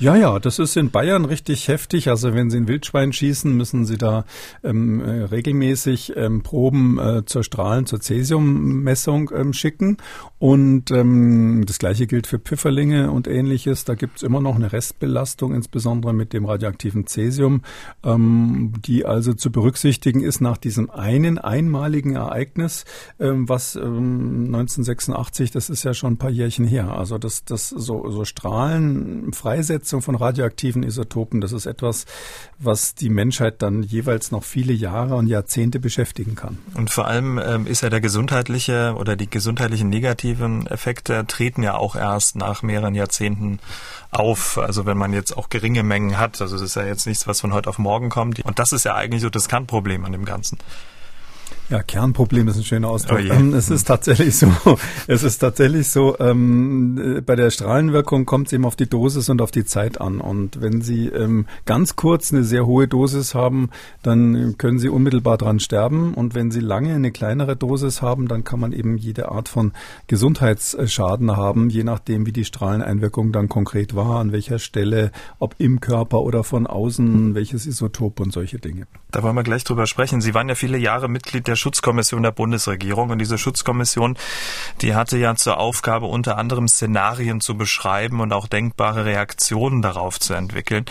[0.00, 2.08] Ja, ja, das ist in Bayern richtig heftig.
[2.08, 4.24] Also wenn Sie ein Wildschwein schießen, müssen Sie da
[4.64, 9.98] ähm, äh, regelmäßig ähm, Proben äh, zur Strahlen, zur Cäsiummessung ähm, schicken.
[10.38, 13.84] Und ähm, das gleiche gilt für Pfifferlinge und ähnliches.
[13.84, 17.60] Da gibt's immer noch eine Restbelastung, insbesondere mit dem radioaktiven Cäsium,
[18.02, 22.86] ähm, die also zu berücksichtigen ist nach diesem einen einmaligen Ereignis,
[23.18, 26.90] ähm, was ähm, 1986, das ist ja schon ein paar Jährchen her.
[26.96, 29.34] Also das, das so, so Strahlen,
[29.90, 32.06] Freisetzung von radioaktiven Isotopen, das ist etwas,
[32.58, 36.58] was die Menschheit dann jeweils noch viele Jahre und Jahrzehnte beschäftigen kann.
[36.74, 41.74] Und vor allem ähm, ist ja der gesundheitliche oder die gesundheitlichen Negativen Effekte treten ja
[41.74, 43.58] auch erst nach mehreren Jahrzehnten
[44.12, 44.58] auf.
[44.58, 46.40] Also wenn man jetzt auch geringe Mengen hat.
[46.40, 48.40] Also es ist ja jetzt nichts, was von heute auf morgen kommt.
[48.44, 50.58] Und das ist ja eigentlich so das Kernproblem an dem Ganzen.
[51.70, 53.20] Ja, Kernproblem ist ein schöner Ausdruck.
[53.20, 54.52] Oh es ist tatsächlich so,
[55.06, 59.40] es ist tatsächlich so, ähm, bei der Strahlenwirkung kommt es eben auf die Dosis und
[59.40, 60.20] auf die Zeit an.
[60.20, 63.70] Und wenn Sie ähm, ganz kurz eine sehr hohe Dosis haben,
[64.02, 66.12] dann können Sie unmittelbar dran sterben.
[66.14, 69.70] Und wenn Sie lange eine kleinere Dosis haben, dann kann man eben jede Art von
[70.08, 75.78] Gesundheitsschaden haben, je nachdem, wie die Strahleneinwirkung dann konkret war, an welcher Stelle, ob im
[75.78, 78.88] Körper oder von außen, welches Isotop und solche Dinge.
[79.12, 80.20] Da wollen wir gleich drüber sprechen.
[80.20, 83.10] Sie waren ja viele Jahre Mitglied der Schutzkommission der Bundesregierung.
[83.10, 84.16] Und diese Schutzkommission,
[84.80, 90.18] die hatte ja zur Aufgabe, unter anderem Szenarien zu beschreiben und auch denkbare Reaktionen darauf
[90.18, 90.86] zu entwickeln.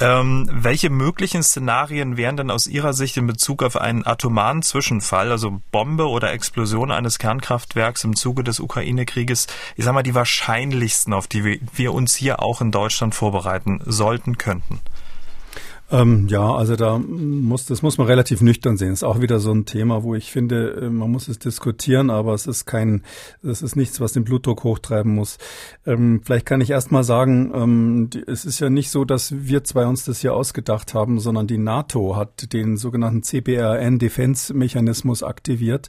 [0.00, 5.30] Ähm, welche möglichen Szenarien wären denn aus Ihrer Sicht in Bezug auf einen atomaren Zwischenfall,
[5.30, 9.46] also Bombe oder Explosion eines Kernkraftwerks im Zuge des Ukraine-Krieges,
[9.76, 14.38] ich sag mal, die wahrscheinlichsten, auf die wir uns hier auch in Deutschland vorbereiten sollten,
[14.38, 14.80] könnten?
[15.92, 18.92] Ähm, ja, also da muss, das muss man relativ nüchtern sehen.
[18.92, 22.32] Ist auch wieder so ein Thema, wo ich finde, äh, man muss es diskutieren, aber
[22.34, 23.02] es ist kein,
[23.42, 25.38] es ist nichts, was den Blutdruck hochtreiben muss.
[25.84, 29.34] Ähm, vielleicht kann ich erst mal sagen, ähm, die, es ist ja nicht so, dass
[29.34, 34.54] wir zwei uns das hier ausgedacht haben, sondern die NATO hat den sogenannten CBRN Defense
[34.54, 35.88] Mechanismus aktiviert.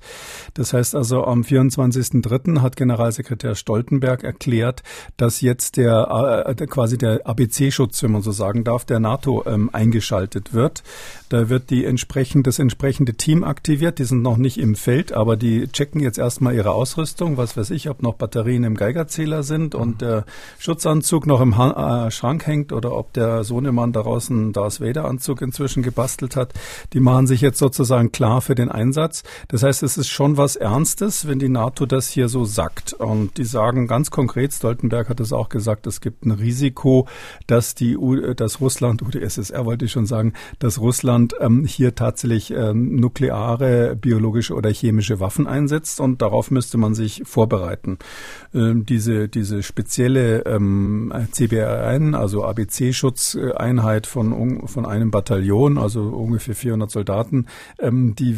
[0.56, 2.62] Das heißt also, am 24.03.
[2.62, 4.82] hat Generalsekretär Stoltenberg erklärt,
[5.18, 9.70] dass jetzt der, äh, quasi der ABC-Schutz, wenn man so sagen darf, der NATO ähm,
[9.92, 10.84] eingeschaltet wird.
[11.32, 14.00] Da wird die entsprechend, das entsprechende Team aktiviert.
[14.00, 17.38] Die sind noch nicht im Feld, aber die checken jetzt erstmal ihre Ausrüstung.
[17.38, 20.26] Was weiß ich, ob noch Batterien im Geigerzähler sind und der
[20.60, 25.06] Schutzanzug noch im ha äh, Schrank hängt oder ob der Sohnemann daraus einen Darth Vader
[25.06, 26.54] Anzug inzwischen gebastelt hat.
[26.92, 29.24] Die machen sich jetzt sozusagen klar für den Einsatz.
[29.48, 32.92] Das heißt, es ist schon was Ernstes, wenn die NATO das hier so sagt.
[32.92, 37.08] Und die sagen ganz konkret, Stoltenberg hat es auch gesagt, es gibt ein Risiko,
[37.48, 37.98] dass die,
[38.36, 43.96] dass Russland, UdSSR wollte ich schon sagen, dass Russland Russland ähm, hier tatsächlich ähm, nukleare,
[43.96, 47.98] biologische oder chemische Waffen einsetzt und darauf müsste man sich vorbereiten.
[48.54, 56.92] Ähm, diese, diese spezielle ähm, CBRN, also ABC-Schutzeinheit von, von einem Bataillon, also ungefähr 400
[56.92, 57.48] Soldaten,
[57.80, 58.36] ähm, die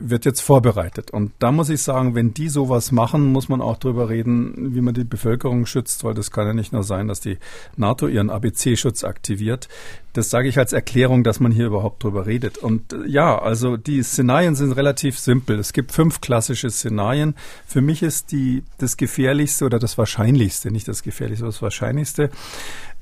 [0.00, 1.10] wird jetzt vorbereitet.
[1.10, 4.80] Und da muss ich sagen, wenn die sowas machen, muss man auch drüber reden, wie
[4.80, 7.38] man die Bevölkerung schützt, weil das kann ja nicht nur sein, dass die
[7.76, 9.68] NATO ihren ABC-Schutz aktiviert.
[10.12, 12.58] Das sage ich als Erklärung, dass man hier überhaupt drüber redet.
[12.58, 15.58] Und äh, ja, also die Szenarien sind relativ simpel.
[15.58, 17.34] Es gibt fünf klassische Szenarien.
[17.66, 22.30] Für mich ist die das gefährlichste oder das wahrscheinlichste, nicht das gefährlichste, das wahrscheinlichste.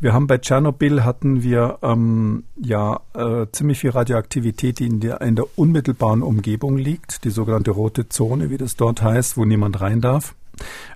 [0.01, 5.21] Wir haben bei Tschernobyl hatten wir ähm, ja äh, ziemlich viel Radioaktivität, die in der,
[5.23, 9.81] in der unmittelbaren Umgebung liegt, die sogenannte rote Zone, wie das dort heißt, wo niemand
[9.81, 10.35] rein darf.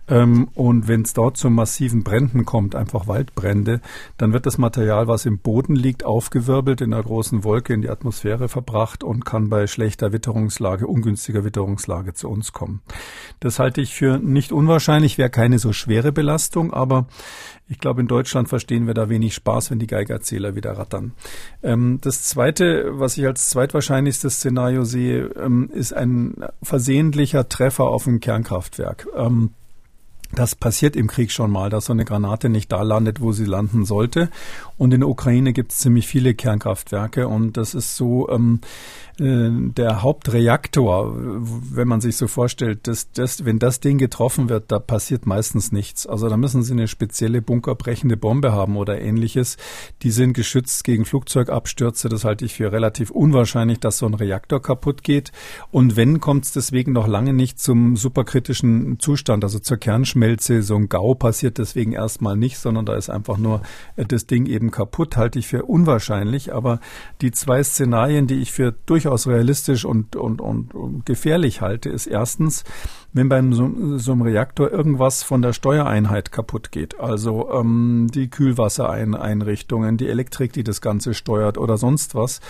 [0.08, 3.80] Ähm, und wenn es dort zu massiven Bränden kommt, einfach Waldbrände,
[4.18, 7.90] dann wird das Material, was im Boden liegt, aufgewirbelt, in einer großen Wolke in die
[7.90, 12.82] Atmosphäre verbracht und kann bei schlechter Witterungslage, ungünstiger Witterungslage zu uns kommen.
[13.40, 17.06] Das halte ich für nicht unwahrscheinlich, wäre keine so schwere Belastung, aber
[17.68, 21.12] ich glaube, in Deutschland verstehen wir da wenig Spaß, wenn die Geigerzähler wieder rattern.
[21.62, 28.06] Ähm, das Zweite, was ich als zweitwahrscheinlichstes Szenario sehe, ähm, ist ein versehentlicher Treffer auf
[28.06, 29.06] ein Kernkraftwerk.
[29.16, 29.52] Ähm,
[30.34, 33.44] das passiert im Krieg schon mal, dass so eine Granate nicht da landet, wo sie
[33.44, 34.30] landen sollte.
[34.78, 38.60] Und in der Ukraine gibt es ziemlich viele Kernkraftwerke und das ist so, ähm,
[39.11, 44.70] äh, der Hauptreaktor, wenn man sich so vorstellt, dass, dass, wenn das Ding getroffen wird,
[44.72, 46.06] da passiert meistens nichts.
[46.06, 49.56] Also da müssen Sie eine spezielle bunkerbrechende Bombe haben oder ähnliches.
[50.02, 52.08] Die sind geschützt gegen Flugzeugabstürze.
[52.08, 55.32] Das halte ich für relativ unwahrscheinlich, dass so ein Reaktor kaputt geht.
[55.70, 60.62] Und wenn, kommt es deswegen noch lange nicht zum superkritischen Zustand, also zur Kernschmelze Kernschmelze,
[60.62, 63.62] so ein GAU passiert deswegen erstmal nicht, sondern da ist einfach nur
[63.96, 66.54] äh, das Ding eben kaputt, halte ich für unwahrscheinlich.
[66.54, 66.80] Aber
[67.20, 72.06] die zwei Szenarien, die ich für durchaus realistisch und, und, und, und gefährlich halte, ist
[72.06, 72.64] erstens,
[73.12, 78.28] wenn beim so, so einem Reaktor irgendwas von der Steuereinheit kaputt geht, also ähm, die
[78.28, 82.40] Kühlwassereinrichtungen, die Elektrik, die das Ganze steuert oder sonst was,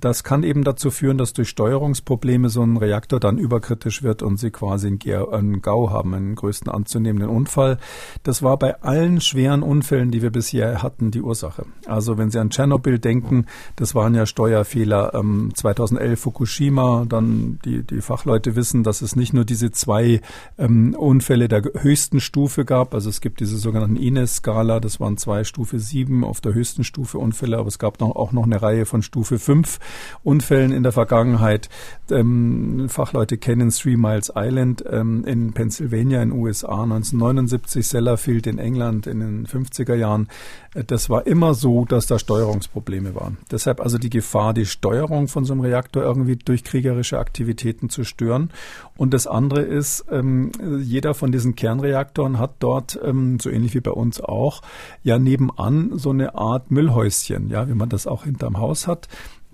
[0.00, 4.38] das kann eben dazu führen, dass durch Steuerungsprobleme so ein Reaktor dann überkritisch wird und
[4.38, 7.78] sie quasi einen GAU haben, einen größten anzunehmenden Unfall.
[8.22, 11.66] Das war bei allen schweren Unfällen, die wir bisher hatten, die Ursache.
[11.86, 15.14] Also wenn Sie an Tschernobyl denken, das waren ja Steuerfehler.
[15.14, 20.20] Ähm, 2011 Fukushima, dann die, die Fachleute wissen, dass es nicht nur diese zwei
[20.58, 22.94] ähm, Unfälle der höchsten Stufe gab.
[22.94, 27.18] Also es gibt diese sogenannten INES-Skala, das waren zwei Stufe 7 auf der höchsten Stufe
[27.18, 29.78] Unfälle, aber es gab noch, auch noch eine Reihe von Stufe 5
[30.22, 31.68] Unfällen in der Vergangenheit.
[32.10, 39.06] Ähm, Fachleute kennen Three Miles Island ähm, in Pennsylvania in USA 1979, Sellafield in England
[39.06, 40.28] in den 50er Jahren.
[40.74, 43.38] Äh, das war immer so, dass da Steuerungsprobleme waren.
[43.50, 48.04] Deshalb also die Gefahr, die Steuerung von so einem Reaktor irgendwie durch kriegerische Aktivitäten zu
[48.04, 48.50] stören.
[48.96, 53.80] Und das andere ist, ähm, jeder von diesen Kernreaktoren hat dort, ähm, so ähnlich wie
[53.80, 54.62] bei uns auch,
[55.02, 59.08] ja nebenan so eine Art Müllhäuschen, ja, wie man das auch hinterm Haus hat.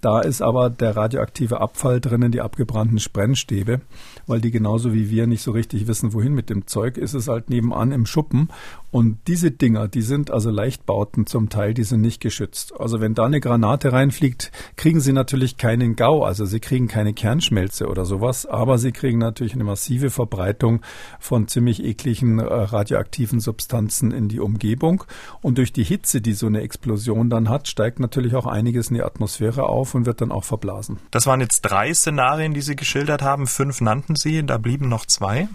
[0.05, 3.81] Da ist aber der radioaktive Abfall drinnen, die abgebrannten Brennstäbe,
[4.27, 7.27] weil die genauso wie wir nicht so richtig wissen, wohin mit dem Zeug, ist es
[7.27, 8.51] halt nebenan im Schuppen.
[8.95, 12.75] Und diese Dinger, die sind also Leichtbauten zum Teil, die sind nicht geschützt.
[12.79, 17.13] Also wenn da eine Granate reinfliegt, kriegen sie natürlich keinen GAU, also sie kriegen keine
[17.13, 20.81] Kernschmelze oder sowas, aber sie kriegen natürlich eine massive Verbreitung
[21.19, 25.03] von ziemlich ekligen äh, radioaktiven Substanzen in die Umgebung.
[25.43, 28.95] Und durch die Hitze, die so eine Explosion dann hat, steigt natürlich auch einiges in
[28.95, 31.01] die Atmosphäre auf und wird dann auch verblasen.
[31.11, 33.49] Das waren jetzt drei Szenarien, die Sie geschildert haben.
[33.49, 35.49] Fünf nannten Sie, da blieben noch zwei.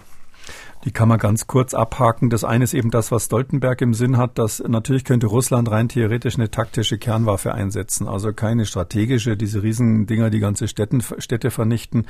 [0.85, 2.29] Die kann man ganz kurz abhaken.
[2.29, 5.89] Das eine ist eben das, was Stoltenberg im Sinn hat, dass natürlich könnte Russland rein
[5.89, 8.07] theoretisch eine taktische Kernwaffe einsetzen.
[8.07, 12.07] Also keine strategische, diese Riesendinger, die ganze Städten, Städte vernichten.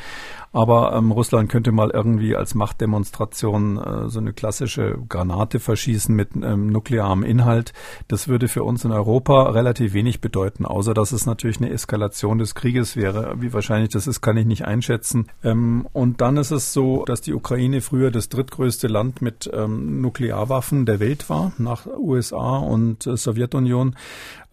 [0.51, 6.29] Aber ähm, Russland könnte mal irgendwie als Machtdemonstration äh, so eine klassische Granate verschießen mit
[6.35, 7.73] ähm, nuklearem Inhalt.
[8.07, 12.37] Das würde für uns in Europa relativ wenig bedeuten, außer dass es natürlich eine Eskalation
[12.37, 13.33] des Krieges wäre.
[13.39, 15.27] Wie wahrscheinlich das ist, kann ich nicht einschätzen.
[15.43, 19.49] Ähm, und dann ist es so, dass die Ukraine früher das drittgrößte drittgrößte Land mit
[19.53, 23.95] ähm, Nuklearwaffen der Welt war, nach USA und äh, Sowjetunion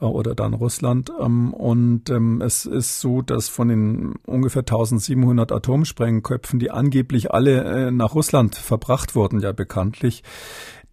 [0.00, 1.10] äh, oder dann Russland.
[1.20, 7.64] Ähm, und ähm, es ist so, dass von den ungefähr 1700 Atomsprengköpfen, die angeblich alle
[7.64, 10.22] äh, nach Russland verbracht wurden, ja bekanntlich,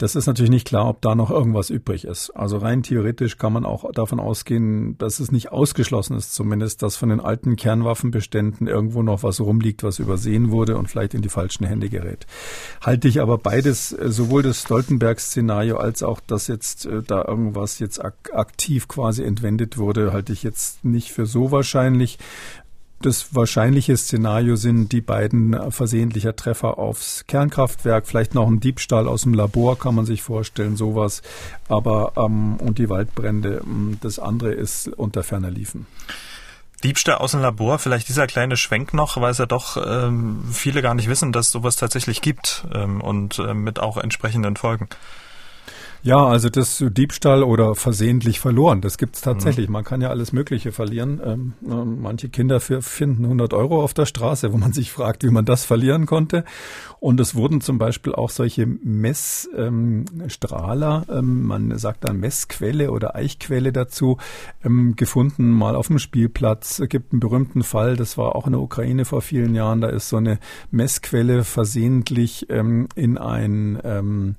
[0.03, 2.31] das ist natürlich nicht klar, ob da noch irgendwas übrig ist.
[2.31, 6.97] Also rein theoretisch kann man auch davon ausgehen, dass es nicht ausgeschlossen ist, zumindest, dass
[6.97, 11.29] von den alten Kernwaffenbeständen irgendwo noch was rumliegt, was übersehen wurde und vielleicht in die
[11.29, 12.27] falschen Hände gerät.
[12.81, 17.79] Halte ich aber beides, äh, sowohl das Stoltenberg-Szenario als auch, dass jetzt äh, da irgendwas
[17.79, 22.19] jetzt aktiv quasi entwendet wurde, halte ich jetzt nicht für so wahrscheinlich.
[23.03, 29.23] Das wahrscheinliche Szenario sind die beiden versehentlicher Treffer aufs Kernkraftwerk, vielleicht noch ein Diebstahl aus
[29.23, 31.21] dem Labor, kann man sich vorstellen, sowas.
[31.67, 35.85] Aber ähm, und die Waldbrände, ähm, das andere ist unter ferner Liefen.
[36.85, 40.81] Diebstahl aus dem Labor, vielleicht dieser kleine Schwenk noch, weil es ja doch ähm, viele
[40.81, 44.87] gar nicht wissen, dass sowas tatsächlich gibt ähm, und äh, mit auch entsprechenden Folgen.
[46.05, 49.69] Ja, also das Diebstahl oder versehentlich verloren, das gibt's tatsächlich.
[49.69, 49.73] Mhm.
[49.73, 51.21] Man kann ja alles Mögliche verlieren.
[51.23, 55.23] Ähm, ähm manche Kinder für, finden 100 Euro auf der Straße, wo man sich fragt,
[55.23, 56.43] wie man das verlieren konnte.
[56.99, 59.55] Und es wurden zum Beispiel auch solche Messstrahler,
[61.09, 64.17] ähm, ähm, man sagt dann Messquelle oder Eichquelle dazu,
[64.63, 66.79] ähm, gefunden, mal auf dem Spielplatz.
[66.79, 69.87] Es gibt einen berühmten Fall, das war auch in der Ukraine vor vielen Jahren, da
[69.87, 70.39] ist so eine
[70.69, 74.35] Messquelle versehentlich ähm, in ein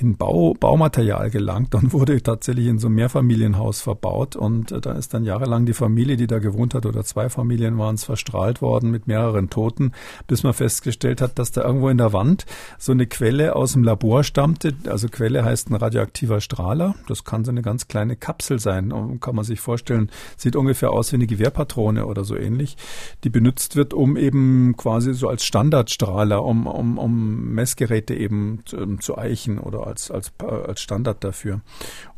[0.00, 4.36] in Bau, Baumaterial gelangt und wurde tatsächlich in so einem Mehrfamilienhaus verbaut.
[4.36, 7.78] Und äh, da ist dann jahrelang die Familie, die da gewohnt hat, oder zwei Familien
[7.78, 9.92] waren es, verstrahlt worden mit mehreren Toten,
[10.26, 12.46] bis man festgestellt hat, dass da irgendwo in der Wand
[12.78, 14.74] so eine Quelle aus dem Labor stammte.
[14.86, 16.94] Also Quelle heißt ein radioaktiver Strahler.
[17.06, 18.92] Das kann so eine ganz kleine Kapsel sein.
[19.20, 22.76] Kann man sich vorstellen, sieht ungefähr aus wie eine Gewehrpatrone oder so ähnlich,
[23.24, 28.78] die benutzt wird, um eben quasi so als Standardstrahler, um, um, um Messgeräte eben zu,
[28.78, 31.60] um, zu eichen oder als, als, als Standard dafür.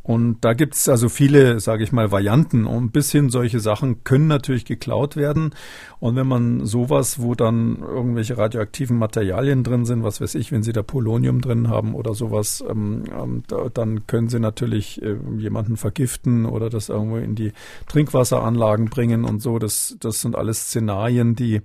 [0.02, 2.66] Und da gibt es also viele, sage ich mal, Varianten.
[2.66, 5.54] Und bis hin solche Sachen können natürlich geklaut werden.
[6.00, 10.64] Und wenn man sowas, wo dann irgendwelche radioaktiven Materialien drin sind, was weiß ich, wenn
[10.64, 15.16] Sie da Polonium drin haben oder sowas, ähm, ähm, da, dann können Sie natürlich äh,
[15.36, 17.52] jemanden vergiften oder das irgendwo in die
[17.86, 19.60] Trinkwasseranlagen bringen und so.
[19.60, 21.60] Das, das sind alles Szenarien, die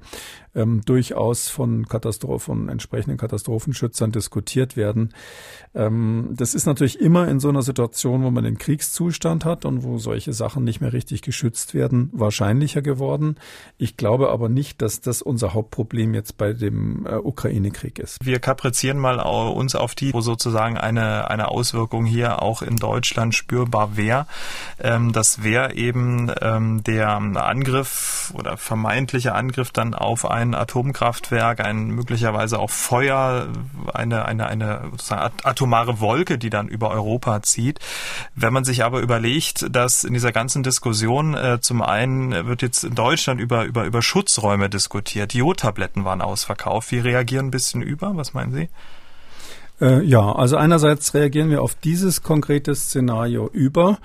[0.58, 5.14] ähm, durchaus von Katastrophen, entsprechenden Katastrophenschützern diskutiert werden.
[5.76, 9.84] Ähm, das ist natürlich immer in so einer Situation, wo man den Kriegszustand hat und
[9.84, 13.38] wo solche Sachen nicht mehr richtig geschützt werden, wahrscheinlicher geworden.
[13.78, 18.18] Ich glaube aber nicht, dass das unser Hauptproblem jetzt bei dem äh, Ukraine-Krieg ist.
[18.22, 23.34] Wir kaprizieren mal uns auf die, wo sozusagen eine, eine Auswirkung hier auch in Deutschland
[23.34, 24.28] spürbar wäre.
[24.80, 31.88] Ähm, das wäre eben ähm, der Angriff oder vermeintliche Angriff dann auf ein Atomkraftwerk, ein
[31.92, 33.48] möglicherweise auch Feuer,
[33.94, 34.92] eine, eine, eine
[35.44, 37.80] atomare Wolke, die dann über Europa zieht.
[38.36, 42.84] Wenn man sich aber überlegt, dass in dieser ganzen Diskussion äh, zum einen wird jetzt
[42.84, 45.34] in Deutschland über, über, über Schutzräume diskutiert.
[45.34, 46.92] Jodtabletten waren ausverkauft.
[46.92, 48.16] Wir reagieren ein bisschen über.
[48.16, 48.70] Was meinen Sie?
[49.80, 54.00] Äh, ja, also einerseits reagieren wir auf dieses konkrete Szenario über.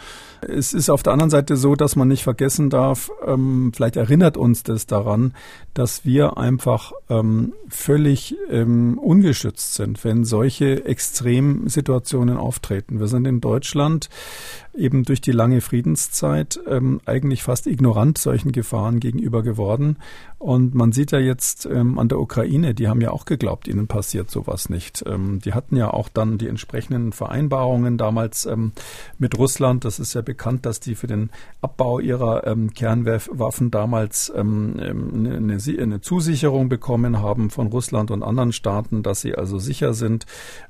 [0.49, 4.37] Es ist auf der anderen Seite so, dass man nicht vergessen darf, ähm, vielleicht erinnert
[4.37, 5.35] uns das daran,
[5.75, 13.01] dass wir einfach ähm, völlig ähm, ungeschützt sind, wenn solche Extremsituationen auftreten.
[13.01, 14.09] Wir sind in Deutschland
[14.75, 19.99] eben durch die lange Friedenszeit ähm, eigentlich fast ignorant solchen Gefahren gegenüber geworden.
[20.39, 23.87] Und man sieht ja jetzt ähm, an der Ukraine, die haben ja auch geglaubt, ihnen
[23.87, 25.05] passiert sowas nicht.
[25.07, 28.73] Ähm, die hatten ja auch dann die entsprechenden Vereinbarungen damals ähm,
[29.19, 29.85] mit Russland.
[29.85, 30.23] Das ist ja
[30.65, 31.31] dass die für den
[31.61, 38.53] Abbau ihrer ähm, Kernwaffen damals ähm, eine, eine, Zusicherung bekommen haben von Russland und anderen
[38.53, 40.27] Staaten, dass sie also sicher sind.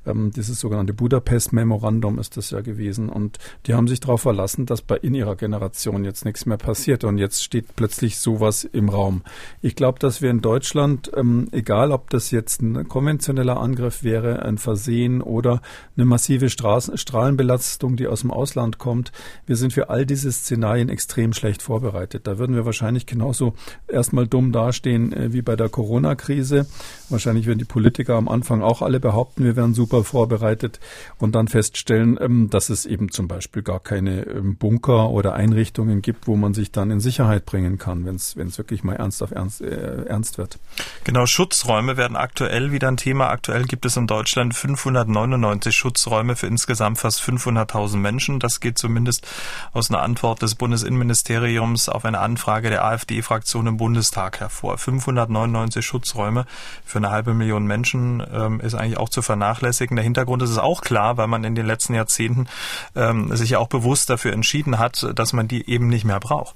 [0.07, 3.09] Ähm, dieses sogenannte Budapest-Memorandum ist das ja gewesen.
[3.09, 7.05] Und die haben sich darauf verlassen, dass bei in ihrer Generation jetzt nichts mehr passiert.
[7.05, 9.23] Und jetzt steht plötzlich sowas im Raum.
[9.61, 14.43] Ich glaube, dass wir in Deutschland, ähm, egal ob das jetzt ein konventioneller Angriff wäre,
[14.43, 15.61] ein Versehen oder
[15.97, 19.13] eine massive Straßen Strahlenbelastung, die aus dem Ausland kommt,
[19.53, 22.27] wir sind für all diese Szenarien extrem schlecht vorbereitet.
[22.27, 23.53] Da würden wir wahrscheinlich genauso
[23.87, 26.67] erstmal dumm dastehen äh, wie bei der Corona-Krise.
[27.11, 30.81] Wahrscheinlich werden die Politiker am Anfang auch alle behaupten, wir wären super vorbereitet
[31.19, 36.01] und dann feststellen, ähm, dass es eben zum Beispiel gar keine ähm, Bunker oder Einrichtungen
[36.01, 39.33] gibt, wo man sich dann in Sicherheit bringen kann, wenn es wirklich mal ernst auf
[39.33, 40.59] ernst, äh, ernst wird.
[41.05, 43.29] Genau, Schutzräume werden aktuell wieder ein Thema.
[43.29, 48.41] Aktuell gibt es in Deutschland 599 Schutzräume für insgesamt fast 500.000 Menschen.
[48.41, 49.27] Das geht zumindest
[49.73, 54.79] aus einer Antwort des Bundesinnenministeriums auf eine Anfrage der AfD-Fraktion im Bundestag hervor.
[54.79, 56.47] 599 Schutzräume
[56.85, 59.97] für eine halbe Million Menschen ähm, ist eigentlich auch zu vernachlässigen.
[59.97, 62.49] Der Hintergrund ist es auch klar, weil man in den letzten Jahrzehnten
[62.95, 66.55] ähm, sich ja auch bewusst dafür entschieden hat, dass man die eben nicht mehr braucht.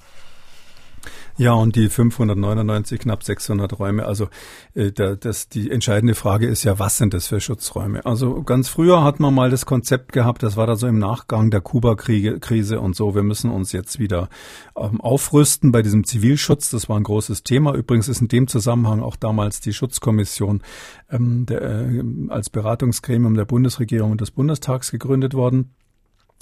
[1.39, 4.07] Ja, und die 599, knapp 600 Räume.
[4.07, 4.28] Also
[4.74, 8.07] äh, da, das, die entscheidende Frage ist ja, was sind das für Schutzräume?
[8.07, 11.51] Also ganz früher hat man mal das Konzept gehabt, das war da so im Nachgang
[11.51, 13.14] der Kuba-Krise und so.
[13.14, 14.30] Wir müssen uns jetzt wieder
[14.76, 16.70] ähm, aufrüsten bei diesem Zivilschutz.
[16.70, 17.74] Das war ein großes Thema.
[17.74, 20.62] Übrigens ist in dem Zusammenhang auch damals die Schutzkommission
[21.11, 25.74] ähm, der, äh, als Beratungsgremium der Bundesregierung und des Bundestags gegründet worden.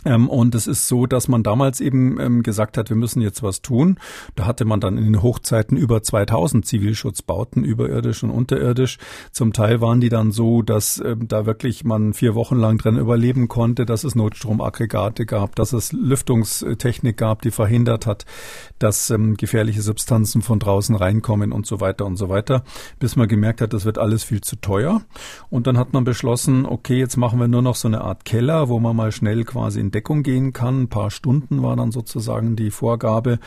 [0.04, 3.42] Ähm, und es ist so, dass man damals eben ähm, gesagt hat, wir müssen jetzt
[3.42, 3.98] was tun.
[4.34, 8.98] Da hatte man dann in den Hochzeiten über 2000 Zivilschutzbauten, überirdisch und unterirdisch.
[9.32, 12.96] Zum Teil waren die dann so, dass ähm, da wirklich man vier Wochen lang drin
[12.96, 18.24] überleben konnte, dass es Notstromaggregate gab, dass es Lüftungstechnik gab, die verhindert hat,
[18.78, 22.64] dass gefährliche Substanzen von draußen reinkommen und so weiter und so weiter,
[22.98, 25.02] bis man gemerkt hat, das wird alles viel zu teuer.
[25.50, 28.68] Und dann hat man beschlossen, okay, jetzt machen wir nur noch so eine Art Keller,
[28.68, 30.82] wo man mal schnell quasi in Deckung gehen kann.
[30.82, 33.38] Ein paar Stunden war dann sozusagen die Vorgabe.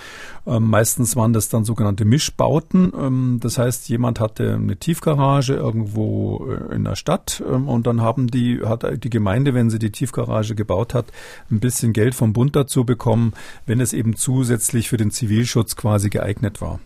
[0.45, 2.93] Ähm, meistens waren das dann sogenannte Mischbauten.
[2.97, 8.01] Ähm, das heißt, jemand hatte eine Tiefgarage irgendwo äh, in der Stadt ähm, und dann
[8.01, 11.07] haben die, hat die Gemeinde, wenn sie die Tiefgarage gebaut hat,
[11.51, 13.33] ein bisschen Geld vom Bund dazu bekommen,
[13.65, 16.79] wenn es eben zusätzlich für den Zivilschutz quasi geeignet war.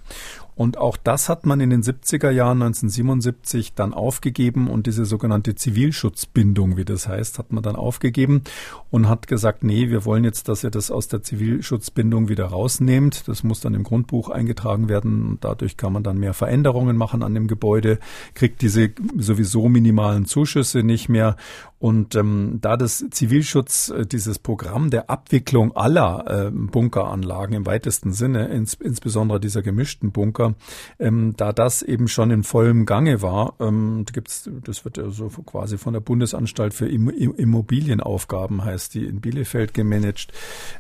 [0.55, 5.55] Und auch das hat man in den 70er Jahren 1977 dann aufgegeben und diese sogenannte
[5.55, 8.43] Zivilschutzbindung, wie das heißt, hat man dann aufgegeben
[8.89, 13.27] und hat gesagt, nee, wir wollen jetzt, dass ihr das aus der Zivilschutzbindung wieder rausnehmt.
[13.27, 15.37] Das muss dann im Grundbuch eingetragen werden.
[15.41, 17.99] Dadurch kann man dann mehr Veränderungen machen an dem Gebäude,
[18.33, 21.37] kriegt diese sowieso minimalen Zuschüsse nicht mehr
[21.81, 28.13] Und ähm, da das Zivilschutz, äh, dieses Programm der Abwicklung aller äh, Bunkeranlagen im weitesten
[28.13, 30.53] Sinne, ins, insbesondere dieser gemischten Bunker,
[30.99, 35.29] ähm, da das eben schon in vollem Gange war, ähm, gibt's, das wird ja so
[35.29, 40.31] quasi von der Bundesanstalt für Immobilienaufgaben heißt die in Bielefeld gemanagt.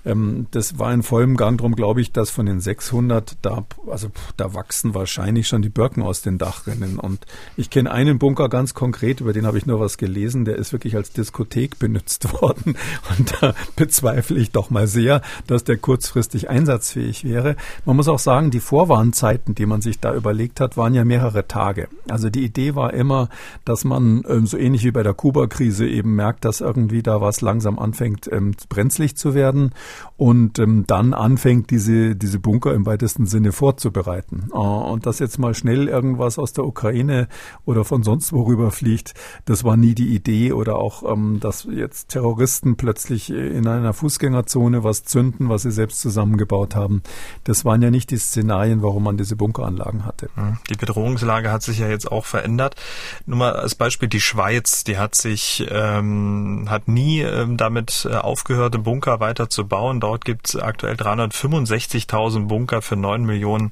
[0.05, 1.57] Ähm, das war in vollem Gang.
[1.57, 6.03] Darum glaube ich, dass von den 600 da, also da wachsen wahrscheinlich schon die Birken
[6.03, 6.99] aus den Dachrinnen.
[6.99, 7.25] Und
[7.57, 10.45] ich kenne einen Bunker ganz konkret, über den habe ich nur was gelesen.
[10.45, 12.75] Der ist wirklich als Diskothek benutzt worden.
[13.17, 17.55] Und da bezweifle ich doch mal sehr, dass der kurzfristig einsatzfähig wäre.
[17.85, 21.47] Man muss auch sagen, die Vorwarnzeiten, die man sich da überlegt hat, waren ja mehrere
[21.47, 21.87] Tage.
[22.09, 23.29] Also die Idee war immer,
[23.65, 27.41] dass man ähm, so ähnlich wie bei der Kuba-Krise eben merkt, dass irgendwie da was
[27.41, 29.73] langsam anfängt ähm, brenzlig zu werden
[30.17, 34.49] und ähm, dann anfängt, diese, diese Bunker im weitesten Sinne vorzubereiten.
[34.53, 37.27] Äh, und dass jetzt mal schnell irgendwas aus der Ukraine
[37.65, 39.13] oder von sonst worüber fliegt,
[39.45, 44.83] das war nie die Idee oder auch, ähm, dass jetzt Terroristen plötzlich in einer Fußgängerzone
[44.83, 47.03] was zünden, was sie selbst zusammengebaut haben.
[47.43, 50.29] Das waren ja nicht die Szenarien, warum man diese Bunkeranlagen hatte.
[50.35, 52.75] Hm, die Bedrohungslage hat sich ja jetzt auch verändert.
[53.25, 58.15] Nur mal als Beispiel die Schweiz, die hat sich ähm, hat nie ähm, damit äh,
[58.15, 59.99] aufgehört, Bunker weiter zu bauen.
[59.99, 63.71] Dort gibt es aktuell 365.000 Bunker für 9 Millionen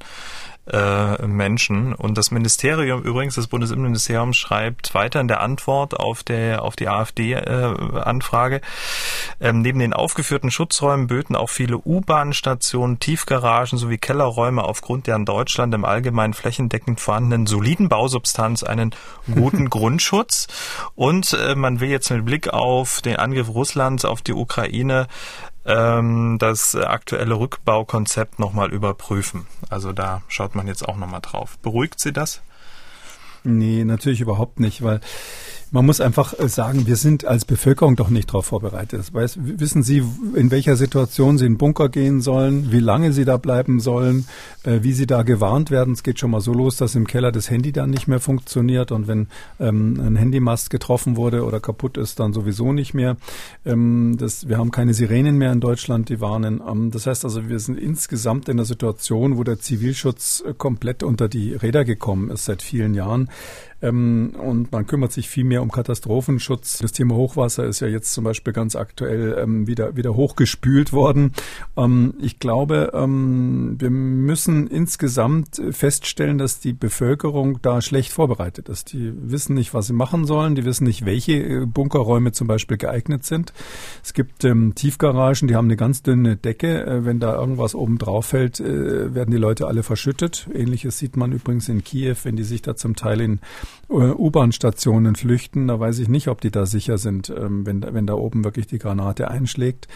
[0.72, 1.94] äh, Menschen.
[1.94, 6.88] Und das Ministerium übrigens, das Bundesinnenministerium schreibt weiter in der Antwort auf der auf die
[6.88, 15.06] AfD-Anfrage, äh, ähm, neben den aufgeführten Schutzräumen böten auch viele U-Bahn-Stationen, Tiefgaragen sowie Kellerräume aufgrund
[15.06, 18.94] der in Deutschland im Allgemeinen flächendeckend vorhandenen soliden Bausubstanz einen
[19.32, 20.46] guten Grundschutz.
[20.94, 25.08] Und äh, man will jetzt mit Blick auf den Angriff Russlands auf die Ukraine
[25.64, 29.46] ähm, das aktuelle Rückbaukonzept nochmal überprüfen.
[29.68, 31.58] Also da schaut man jetzt auch nochmal drauf.
[31.58, 32.42] Beruhigt Sie das?
[33.42, 35.00] Nee, natürlich überhaupt nicht, weil
[35.72, 38.98] man muss einfach äh, sagen, wir sind als Bevölkerung doch nicht darauf vorbereitet.
[38.98, 40.02] Das weiß, wissen Sie,
[40.34, 44.26] in welcher Situation Sie in den Bunker gehen sollen, wie lange Sie da bleiben sollen,
[44.64, 45.94] äh, wie Sie da gewarnt werden.
[45.94, 48.90] Es geht schon mal so los, dass im Keller das Handy dann nicht mehr funktioniert
[48.90, 49.28] und wenn
[49.60, 53.16] ähm, ein Handymast getroffen wurde oder kaputt ist, dann sowieso nicht mehr.
[53.64, 56.60] Ähm, das, wir haben keine Sirenen mehr in Deutschland, die warnen.
[56.68, 61.04] Ähm, das heißt also, wir sind insgesamt in einer Situation, wo der Zivilschutz äh, komplett
[61.04, 63.28] unter die Räder gekommen ist seit vielen Jahren.
[63.82, 66.78] Ähm, und man kümmert sich viel mehr um Katastrophenschutz.
[66.78, 71.32] Das Thema Hochwasser ist ja jetzt zum Beispiel ganz aktuell ähm, wieder, wieder hochgespült worden.
[71.76, 78.92] Ähm, ich glaube, ähm, wir müssen insgesamt feststellen, dass die Bevölkerung da schlecht vorbereitet ist.
[78.92, 80.54] Die wissen nicht, was sie machen sollen.
[80.54, 83.52] Die wissen nicht, welche äh, Bunkerräume zum Beispiel geeignet sind.
[84.02, 86.84] Es gibt ähm, Tiefgaragen, die haben eine ganz dünne Decke.
[86.84, 90.48] Äh, wenn da irgendwas oben drauf fällt, äh, werden die Leute alle verschüttet.
[90.52, 93.40] Ähnliches sieht man übrigens in Kiew, wenn die sich da zum Teil in
[93.90, 95.66] U-Bahn-Stationen flüchten.
[95.66, 98.66] Da weiß ich nicht, ob die da sicher sind, ähm, wenn, wenn da oben wirklich
[98.66, 99.88] die Granate einschlägt.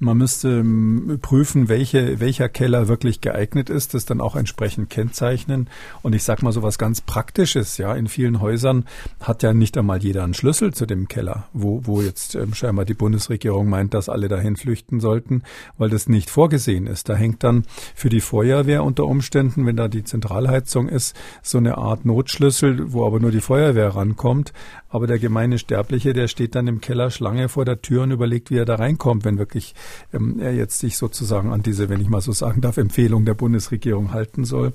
[0.00, 5.68] Man müsste ähm, prüfen, welche, welcher Keller wirklich geeignet ist, das dann auch entsprechend kennzeichnen.
[6.02, 7.94] Und ich sag mal so was ganz Praktisches, ja.
[7.94, 8.86] In vielen Häusern
[9.20, 12.84] hat ja nicht einmal jeder einen Schlüssel zu dem Keller, wo, wo jetzt ähm, scheinbar
[12.84, 15.42] die Bundesregierung meint, dass alle dahin flüchten sollten,
[15.78, 17.08] weil das nicht vorgesehen ist.
[17.08, 17.64] Da hängt dann
[17.94, 23.06] für die Feuerwehr unter Umständen, wenn da die Zentralheizung ist, so eine Art Notschlüssel, wo
[23.06, 24.52] aber nur die Feuerwehr rankommt.
[24.88, 28.50] Aber der gemeine Sterbliche, der steht dann im Keller Schlange vor der Tür und überlegt,
[28.50, 29.74] wie er da reinkommt, wenn wirklich
[30.12, 33.34] ähm, er jetzt sich sozusagen an diese, wenn ich mal so sagen darf, Empfehlung der
[33.34, 34.72] Bundesregierung halten soll.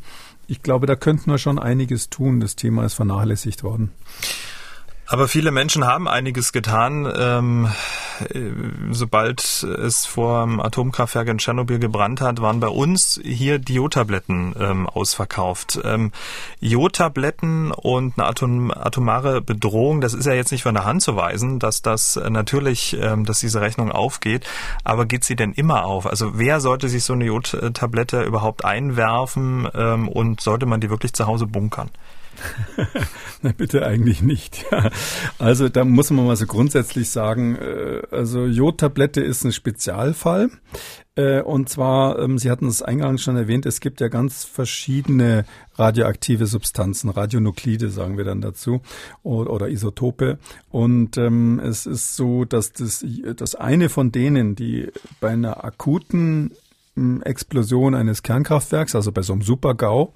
[0.47, 2.39] Ich glaube, da könnten wir schon einiges tun.
[2.39, 3.91] Das Thema ist vernachlässigt worden.
[5.11, 7.11] Aber viele Menschen haben einiges getan.
[7.17, 7.71] Ähm,
[8.31, 8.51] äh,
[8.91, 14.53] sobald es vor dem Atomkraftwerk in Tschernobyl gebrannt hat, waren bei uns hier die Jodtabletten
[14.59, 15.79] ähm, ausverkauft.
[15.83, 16.11] Ähm,
[16.59, 21.15] Jodtabletten und eine Atom atomare Bedrohung, das ist ja jetzt nicht von der Hand zu
[21.15, 24.45] weisen, dass das äh, natürlich, ähm, dass diese Rechnung aufgeht.
[24.83, 26.05] Aber geht sie denn immer auf?
[26.05, 31.13] Also wer sollte sich so eine Jodtablette überhaupt einwerfen ähm, und sollte man die wirklich
[31.13, 31.89] zu Hause bunkern?
[33.41, 34.65] Na bitte eigentlich nicht.
[34.71, 34.89] Ja.
[35.37, 40.49] Also da muss man mal so grundsätzlich sagen, äh, also Jodtablette ist ein Spezialfall.
[41.15, 45.43] Äh, und zwar, ähm, Sie hatten es eingangs schon erwähnt, es gibt ja ganz verschiedene
[45.75, 48.81] radioaktive Substanzen, Radionuklide sagen wir dann dazu,
[49.23, 50.37] oder, Isotope.
[50.69, 56.51] Und ähm, es ist so, dass das, das eine von denen, die bei einer akuten
[56.95, 60.13] ähm, Explosion eines Kernkraftwerks, also bei so einem Super-GAU,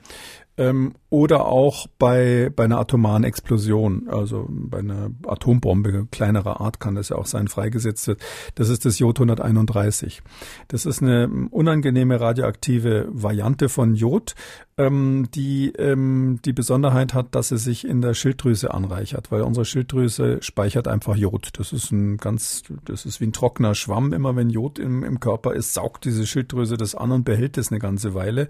[0.57, 6.95] ähm, oder auch bei, bei einer atomaren Explosion, also bei einer Atombombe kleinerer Art kann
[6.95, 8.21] das ja auch sein, freigesetzt wird.
[8.55, 10.21] Das ist das Jod 131.
[10.67, 14.35] Das ist eine unangenehme radioaktive Variante von Jod,
[14.77, 19.65] ähm, die ähm, die Besonderheit hat, dass sie sich in der Schilddrüse anreichert, weil unsere
[19.65, 21.49] Schilddrüse speichert einfach Jod.
[21.57, 24.13] Das ist ein ganz, das ist wie ein trockener Schwamm.
[24.13, 27.71] Immer wenn Jod im, im Körper ist, saugt diese Schilddrüse das an und behält es
[27.71, 28.49] eine ganze Weile.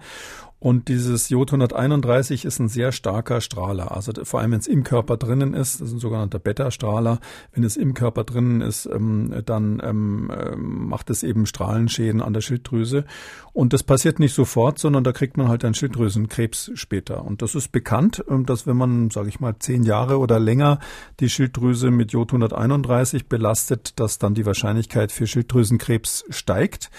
[0.63, 3.91] Und dieses Jod 131 ist ein sehr starker Strahler.
[3.91, 7.19] Also vor allem, wenn es im Körper drinnen ist, das ist ein sogenannter Beta-Strahler.
[7.51, 12.31] Wenn es im Körper drinnen ist, ähm, dann ähm, ähm, macht es eben Strahlenschäden an
[12.31, 13.03] der Schilddrüse.
[13.51, 17.25] Und das passiert nicht sofort, sondern da kriegt man halt einen Schilddrüsenkrebs später.
[17.25, 20.79] Und das ist bekannt, dass wenn man, sage ich mal, zehn Jahre oder länger
[21.19, 26.89] die Schilddrüse mit Jod 131 belastet, dass dann die Wahrscheinlichkeit für Schilddrüsenkrebs steigt.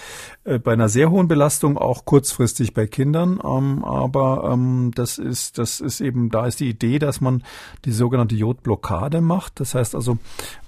[0.43, 5.57] Äh, bei einer sehr hohen Belastung auch kurzfristig bei Kindern ähm, aber ähm, das ist,
[5.57, 7.43] das ist eben, da ist die Idee, dass man
[7.85, 9.59] die sogenannte Jodblockade macht.
[9.59, 10.17] Das heißt also,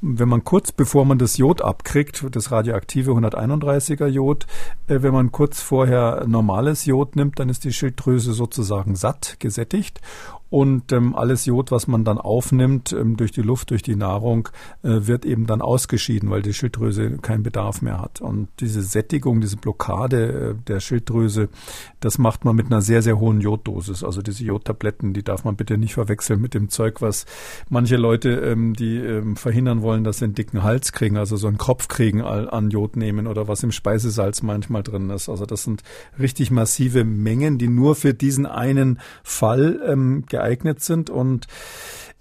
[0.02, 4.46] wenn man kurz bevor man das Jod abkriegt, das radioaktive 131er Jod,
[4.88, 10.02] äh, wenn man kurz vorher normales Jod nimmt, dann ist die Schilddrüse sozusagen satt, gesättigt
[10.50, 14.50] und ähm, alles Jod, was man dann aufnimmt ähm, durch die Luft, durch die Nahrung,
[14.82, 18.22] äh, wird eben dann ausgeschieden, weil die Schilddrüse keinen Bedarf mehr hat.
[18.22, 21.50] Und diese Sättigung, diese Blockade äh, der Schilddrüse,
[22.00, 24.04] das macht man mit einer sehr, sehr hohen Joddosis.
[24.04, 27.26] Also diese Jodtabletten, die darf man bitte nicht verwechseln mit dem Zeug, was
[27.70, 31.48] manche Leute, ähm, die ähm, verhindern wollen, dass sie einen dicken Hals kriegen, also so
[31.48, 35.30] einen Kopf kriegen an Jod nehmen oder was im Speisesalz manchmal drin ist.
[35.30, 35.84] Also das sind
[36.20, 41.48] richtig massive Mengen, die nur für diesen einen Fall ähm, geeignet sind und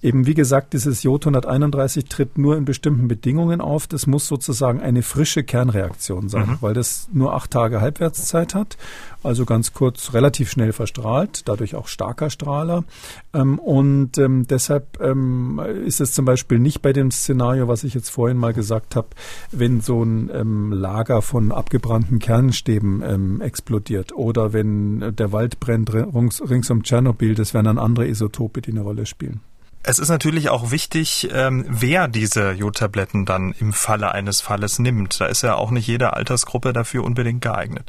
[0.03, 3.86] Eben wie gesagt, dieses Jod 131 tritt nur in bestimmten Bedingungen auf.
[3.86, 6.59] Das muss sozusagen eine frische Kernreaktion sein, mhm.
[6.61, 8.76] weil das nur acht Tage Halbwertszeit hat.
[9.22, 12.84] Also ganz kurz, relativ schnell verstrahlt, dadurch auch starker Strahler.
[13.32, 17.94] Ähm, und ähm, deshalb ähm, ist es zum Beispiel nicht bei dem Szenario, was ich
[17.94, 19.09] jetzt vorhin mal gesagt habe,
[19.51, 26.70] wenn so ein Lager von abgebrannten Kernstäben explodiert oder wenn der Wald brennt rings, rings
[26.70, 29.40] um Tschernobyl, das wären dann andere Isotope, die eine Rolle spielen.
[29.89, 35.20] Es ist natürlich auch wichtig, ähm, wer diese Jodtabletten dann im Falle eines Falles nimmt.
[35.20, 37.89] Da ist ja auch nicht jede Altersgruppe dafür unbedingt geeignet.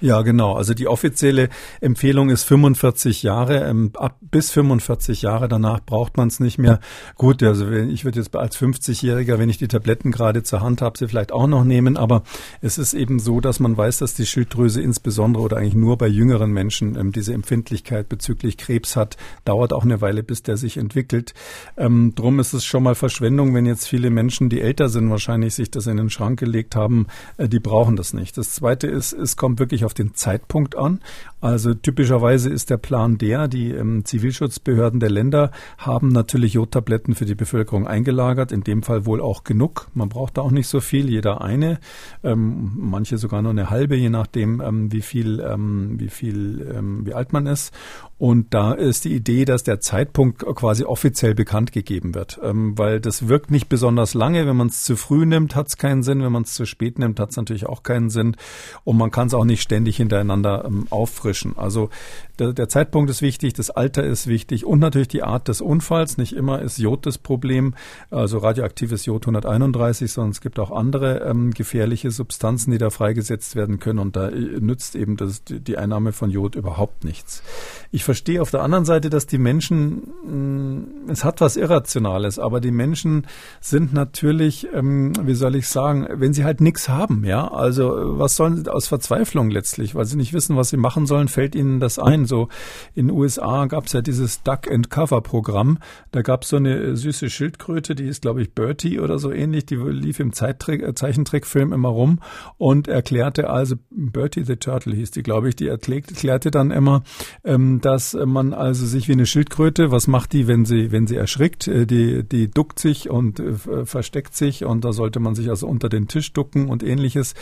[0.00, 0.54] Ja, genau.
[0.54, 1.48] Also die offizielle
[1.80, 3.64] Empfehlung ist 45 Jahre.
[3.64, 6.78] Ähm, ab bis 45 Jahre danach braucht man es nicht mehr.
[7.16, 10.96] Gut, also ich würde jetzt als 50-Jähriger, wenn ich die Tabletten gerade zur Hand habe,
[10.98, 11.96] sie vielleicht auch noch nehmen.
[11.96, 12.22] Aber
[12.60, 16.06] es ist eben so, dass man weiß, dass die Schilddrüse insbesondere oder eigentlich nur bei
[16.06, 19.16] jüngeren Menschen ähm, diese Empfindlichkeit bezüglich Krebs hat.
[19.44, 21.34] Dauert auch eine Weile, bis der sich entwickelt.
[21.76, 25.54] Ähm, drum ist es schon mal Verschwendung, wenn jetzt viele Menschen, die älter sind, wahrscheinlich
[25.54, 27.08] sich das in den Schrank gelegt haben.
[27.36, 28.38] Äh, die brauchen das nicht.
[28.38, 31.00] Das Zweite ist, es kommt wirklich auf den Zeitpunkt an.
[31.40, 37.26] Also typischerweise ist der Plan der, die ähm, Zivilschutzbehörden der Länder haben natürlich Jodtabletten für
[37.26, 39.88] die Bevölkerung eingelagert, in dem Fall wohl auch genug.
[39.94, 41.78] Man braucht da auch nicht so viel, jeder eine,
[42.24, 47.06] ähm, manche sogar nur eine halbe, je nachdem, ähm, wie viel, ähm, wie viel, ähm,
[47.06, 47.72] wie alt man ist.
[48.18, 53.00] Und da ist die Idee, dass der Zeitpunkt quasi offiziell bekannt gegeben wird, ähm, weil
[53.00, 54.44] das wirkt nicht besonders lange.
[54.44, 56.22] Wenn man es zu früh nimmt, hat es keinen Sinn.
[56.22, 58.36] Wenn man es zu spät nimmt, hat es natürlich auch keinen Sinn.
[58.82, 61.56] Und man kann es auch nicht ständig hintereinander ähm, auffrischen.
[61.56, 61.90] Also
[62.38, 66.18] der, der, Zeitpunkt ist wichtig, das Alter ist wichtig und natürlich die Art des Unfalls.
[66.18, 67.74] Nicht immer ist Jod das Problem,
[68.10, 73.56] also radioaktives Jod 131, sondern es gibt auch andere ähm, gefährliche Substanzen, die da freigesetzt
[73.56, 77.42] werden können und da äh, nützt eben das, die Einnahme von Jod überhaupt nichts.
[77.90, 82.38] Ich verstehe auf der anderen Seite, dass die Menschen, mh, mm, es hat was Irrationales,
[82.38, 83.26] aber die Menschen
[83.60, 88.36] sind natürlich, ähm, wie soll ich sagen, wenn sie halt nichts haben, ja, also was
[88.36, 91.80] sollen sie aus Verzweiflung letztlich, weil sie nicht wissen, was sie machen sollen, fällt ihnen
[91.80, 92.48] das ein so
[92.94, 95.78] in den USA gab es ja dieses Duck and Cover Programm.
[96.12, 99.66] Da gab es so eine süße Schildkröte, die ist, glaube ich, Bertie oder so ähnlich.
[99.66, 102.20] Die lief im äh, Zeichentrickfilm immer rum
[102.56, 107.02] und erklärte also, Bertie the Turtle hieß die, glaube ich, die erklärte dann immer,
[107.44, 111.16] ähm, dass man also sich wie eine Schildkröte, was macht die, wenn sie, wenn sie
[111.16, 111.68] erschrickt?
[111.68, 115.66] Äh, die, die duckt sich und äh, versteckt sich und da sollte man sich also
[115.66, 117.34] unter den Tisch ducken und ähnliches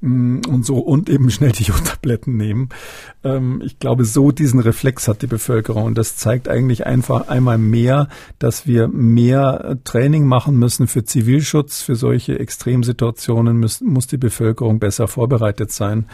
[0.00, 2.68] mm, und so und eben schnell die Jodtabletten nehmen.
[3.24, 5.84] Ähm, ich glaube, so diesen Reflex hat die Bevölkerung.
[5.84, 8.08] Und das zeigt eigentlich einfach einmal mehr,
[8.38, 11.82] dass wir mehr Training machen müssen für Zivilschutz.
[11.82, 16.06] Für solche Extremsituationen muss, muss die Bevölkerung besser vorbereitet sein.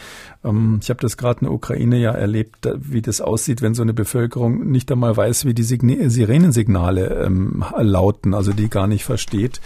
[0.45, 3.83] Ähm, ich habe das gerade in der Ukraine ja erlebt, wie das aussieht, wenn so
[3.83, 9.61] eine Bevölkerung nicht einmal weiß, wie die Sirenensignale ähm, lauten, also die gar nicht versteht.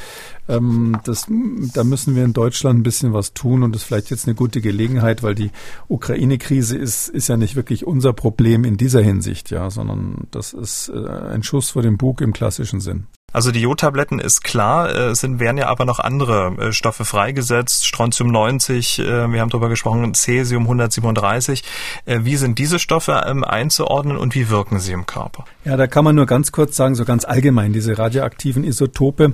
[0.48, 1.26] Ähm, das,
[1.74, 4.34] da müssen wir in Deutschland ein bisschen was tun und das ist vielleicht jetzt eine
[4.34, 5.50] gute Gelegenheit, weil die
[5.88, 10.88] Ukraine-Krise ist, ist ja nicht wirklich unser Problem in dieser Hinsicht, ja, sondern das ist
[10.88, 13.06] äh, ein Schuss vor dem Bug im klassischen Sinn.
[13.32, 17.86] Also die Jodtabletten ist klar, es sind, werden ja aber noch andere äh, Stoffe freigesetzt,
[17.86, 21.64] Strontium 90, äh, wir haben darüber gesprochen, Cäsium 137.
[22.04, 25.46] Äh, wie sind diese Stoffe ähm, einzuordnen und wie wirken sie im Körper?
[25.64, 29.32] Ja, da kann man nur ganz kurz sagen, so ganz allgemein, diese radioaktiven Isotope.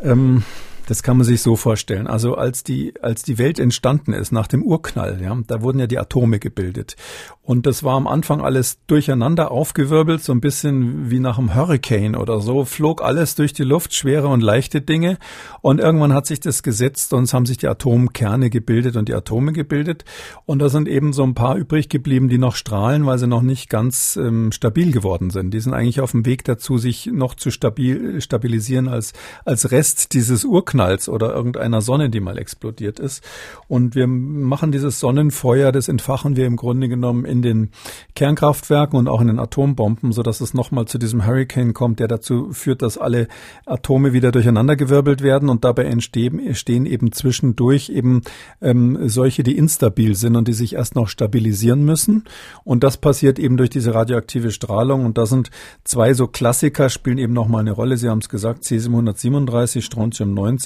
[0.00, 0.44] Ähm,
[0.90, 2.08] das kann man sich so vorstellen.
[2.08, 5.86] Also als die, als die Welt entstanden ist nach dem Urknall, ja, da wurden ja
[5.86, 6.96] die Atome gebildet.
[7.42, 12.16] Und das war am Anfang alles durcheinander aufgewirbelt, so ein bisschen wie nach einem Hurricane
[12.16, 15.16] oder so, flog alles durch die Luft, schwere und leichte Dinge.
[15.60, 19.14] Und irgendwann hat sich das gesetzt und es haben sich die Atomkerne gebildet und die
[19.14, 20.04] Atome gebildet.
[20.44, 23.42] Und da sind eben so ein paar übrig geblieben, die noch strahlen, weil sie noch
[23.42, 25.54] nicht ganz ähm, stabil geworden sind.
[25.54, 29.12] Die sind eigentlich auf dem Weg dazu, sich noch zu stabil, stabilisieren als,
[29.44, 33.22] als Rest dieses Urknalls oder irgendeiner Sonne, die mal explodiert ist.
[33.68, 37.70] Und wir machen dieses Sonnenfeuer, das entfachen wir im Grunde genommen in den
[38.14, 42.08] Kernkraftwerken und auch in den Atombomben, so dass es nochmal zu diesem Hurricane kommt, der
[42.08, 43.28] dazu führt, dass alle
[43.66, 48.22] Atome wieder durcheinandergewirbelt werden und dabei entstehen, entstehen eben zwischendurch eben
[48.60, 52.24] ähm, solche, die instabil sind und die sich erst noch stabilisieren müssen.
[52.64, 55.04] Und das passiert eben durch diese radioaktive Strahlung.
[55.04, 55.50] Und da sind
[55.84, 57.96] zwei so Klassiker, spielen eben nochmal eine Rolle.
[57.96, 60.59] Sie haben es gesagt, Cesium 137, Strontium 90.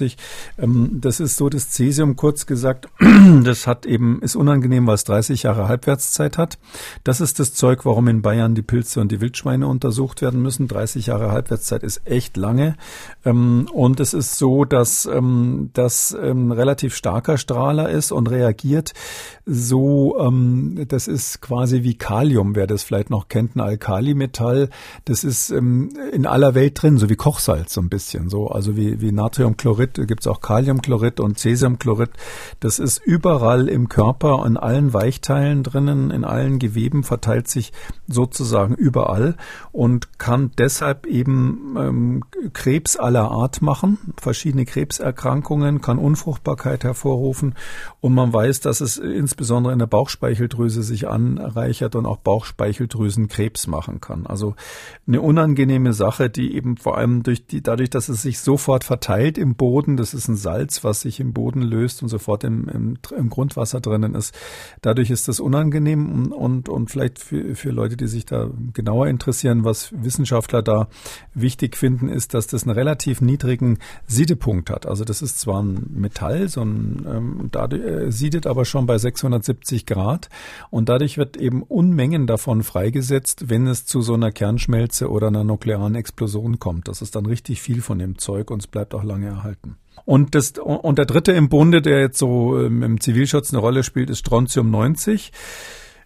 [0.58, 2.88] Ähm, das ist so das Cesium, kurz gesagt,
[3.44, 6.58] das hat eben, ist unangenehm, weil es 30 Jahre Halbwertszeit hat.
[7.04, 10.68] Das ist das Zeug, warum in Bayern die Pilze und die Wildschweine untersucht werden müssen.
[10.68, 12.76] 30 Jahre Halbwertszeit ist echt lange.
[13.24, 18.92] Ähm, und es ist so, dass ähm, das ähm, relativ starker Strahler ist und reagiert
[19.46, 20.14] so,
[20.88, 24.70] das ist quasi wie Kalium, wer das vielleicht noch kennt, ein Alkalimetall.
[25.04, 28.30] Das ist in aller Welt drin, so wie Kochsalz so ein bisschen.
[28.30, 32.10] So, also wie, wie Natriumchlorid gibt es auch Kaliumchlorid und Cesiumchlorid.
[32.60, 37.72] Das ist überall im Körper, in allen Weichteilen drinnen, in allen Geweben, verteilt sich
[38.06, 39.36] sozusagen überall
[39.72, 47.54] und kann deshalb eben ähm, Krebs aller Art machen, verschiedene Krebserkrankungen, kann Unfruchtbarkeit hervorrufen
[48.00, 54.00] und man weiß, dass es insbesondere in der Bauchspeicheldrüse sich anreichert und auch Bauchspeicheldrüsenkrebs machen
[54.00, 54.26] kann.
[54.26, 54.54] Also
[55.06, 59.38] eine unangenehme Sache, die eben vor allem durch die, dadurch, dass es sich sofort verteilt
[59.38, 62.98] im Boden, das ist ein Salz, was sich im Boden löst und sofort im, im,
[63.16, 64.34] im Grundwasser drinnen ist.
[64.82, 69.64] Dadurch ist das unangenehm und, und vielleicht für, für Leute, die sich da genauer interessieren,
[69.64, 70.88] was Wissenschaftler da
[71.34, 74.86] wichtig finden, ist, dass das einen relativ niedrigen Siedepunkt hat.
[74.86, 78.98] Also das ist zwar ein Metall, so ein, ähm, dadurch, äh, siedet aber schon bei
[78.98, 80.28] 670 Grad
[80.70, 85.44] und dadurch wird eben Unmengen davon freigesetzt, wenn es zu so einer Kernschmelze oder einer
[85.44, 86.88] nuklearen Explosion kommt.
[86.88, 89.63] Das ist dann richtig viel von dem Zeug und es bleibt auch lange erhalten.
[90.04, 93.82] Und, das, und der dritte im Bunde, der jetzt so ähm, im Zivilschutz eine Rolle
[93.82, 95.32] spielt, ist Strontium 90.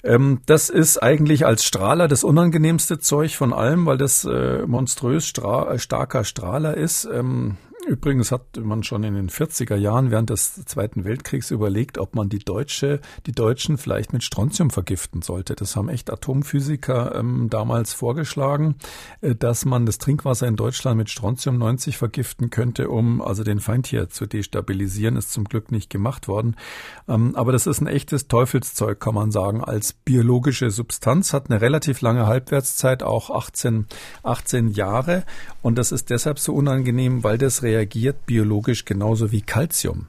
[0.04, 5.26] Ähm, das ist eigentlich als Strahler das unangenehmste Zeug von allem, weil das äh, monströs
[5.26, 7.08] stra äh, starker Strahler ist.
[7.12, 7.56] Ähm,
[7.88, 12.28] Übrigens hat man schon in den 40er Jahren während des Zweiten Weltkriegs überlegt, ob man
[12.28, 15.54] die Deutsche, die Deutschen vielleicht mit Strontium vergiften sollte.
[15.54, 18.74] Das haben echt Atomphysiker ähm, damals vorgeschlagen,
[19.22, 23.58] äh, dass man das Trinkwasser in Deutschland mit Strontium 90 vergiften könnte, um also den
[23.58, 25.16] Feind hier zu destabilisieren.
[25.16, 26.56] Ist zum Glück nicht gemacht worden.
[27.08, 31.62] Ähm, aber das ist ein echtes Teufelszeug, kann man sagen, als biologische Substanz, hat eine
[31.62, 33.86] relativ lange Halbwertszeit, auch 18,
[34.24, 35.24] 18 Jahre.
[35.62, 40.08] Und das ist deshalb so unangenehm, weil das reagiert reagiert biologisch genauso wie Calcium.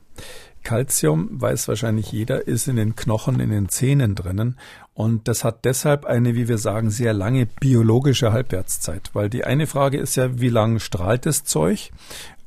[0.64, 4.58] Calcium, weiß wahrscheinlich jeder, ist in den Knochen, in den Zähnen drinnen.
[5.00, 9.12] Und das hat deshalb eine, wie wir sagen, sehr lange biologische Halbwertszeit.
[9.14, 11.92] Weil die eine Frage ist ja, wie lange strahlt das Zeug?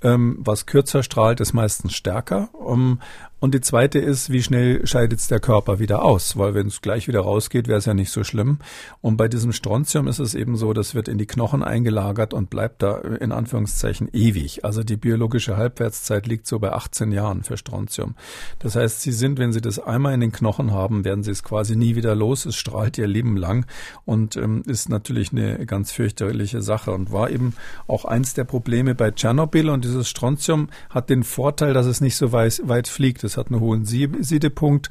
[0.03, 2.51] Ähm, was kürzer strahlt, ist meistens stärker.
[2.53, 2.99] Um,
[3.43, 6.37] und die zweite ist, wie schnell scheidet es der Körper wieder aus?
[6.39, 8.59] Weil wenn es gleich wieder rausgeht, wäre es ja nicht so schlimm.
[9.01, 12.51] Und bei diesem Strontium ist es eben so, das wird in die Knochen eingelagert und
[12.51, 14.65] bleibt da in Anführungszeichen ewig.
[14.65, 18.15] Also die biologische Halbwertszeit liegt so bei 18 Jahren für Strontium.
[18.61, 21.43] Das heißt, Sie sind, wenn Sie das einmal in den Knochen haben, werden Sie es
[21.43, 22.42] quasi nie wieder los.
[22.47, 23.67] Es strahlt Ihr Leben lang
[24.05, 27.55] und ähm, ist natürlich eine ganz fürchterliche Sache und war eben
[27.87, 29.71] auch eins der Probleme bei Tschernobyl.
[29.71, 33.25] Und dieses Strontium hat den Vorteil, dass es nicht so weit, weit fliegt.
[33.25, 34.91] Es hat einen hohen Siedepunkt.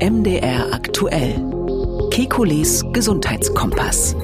[0.00, 1.40] MDR aktuell.
[2.10, 4.16] Kekules Gesundheitskompass.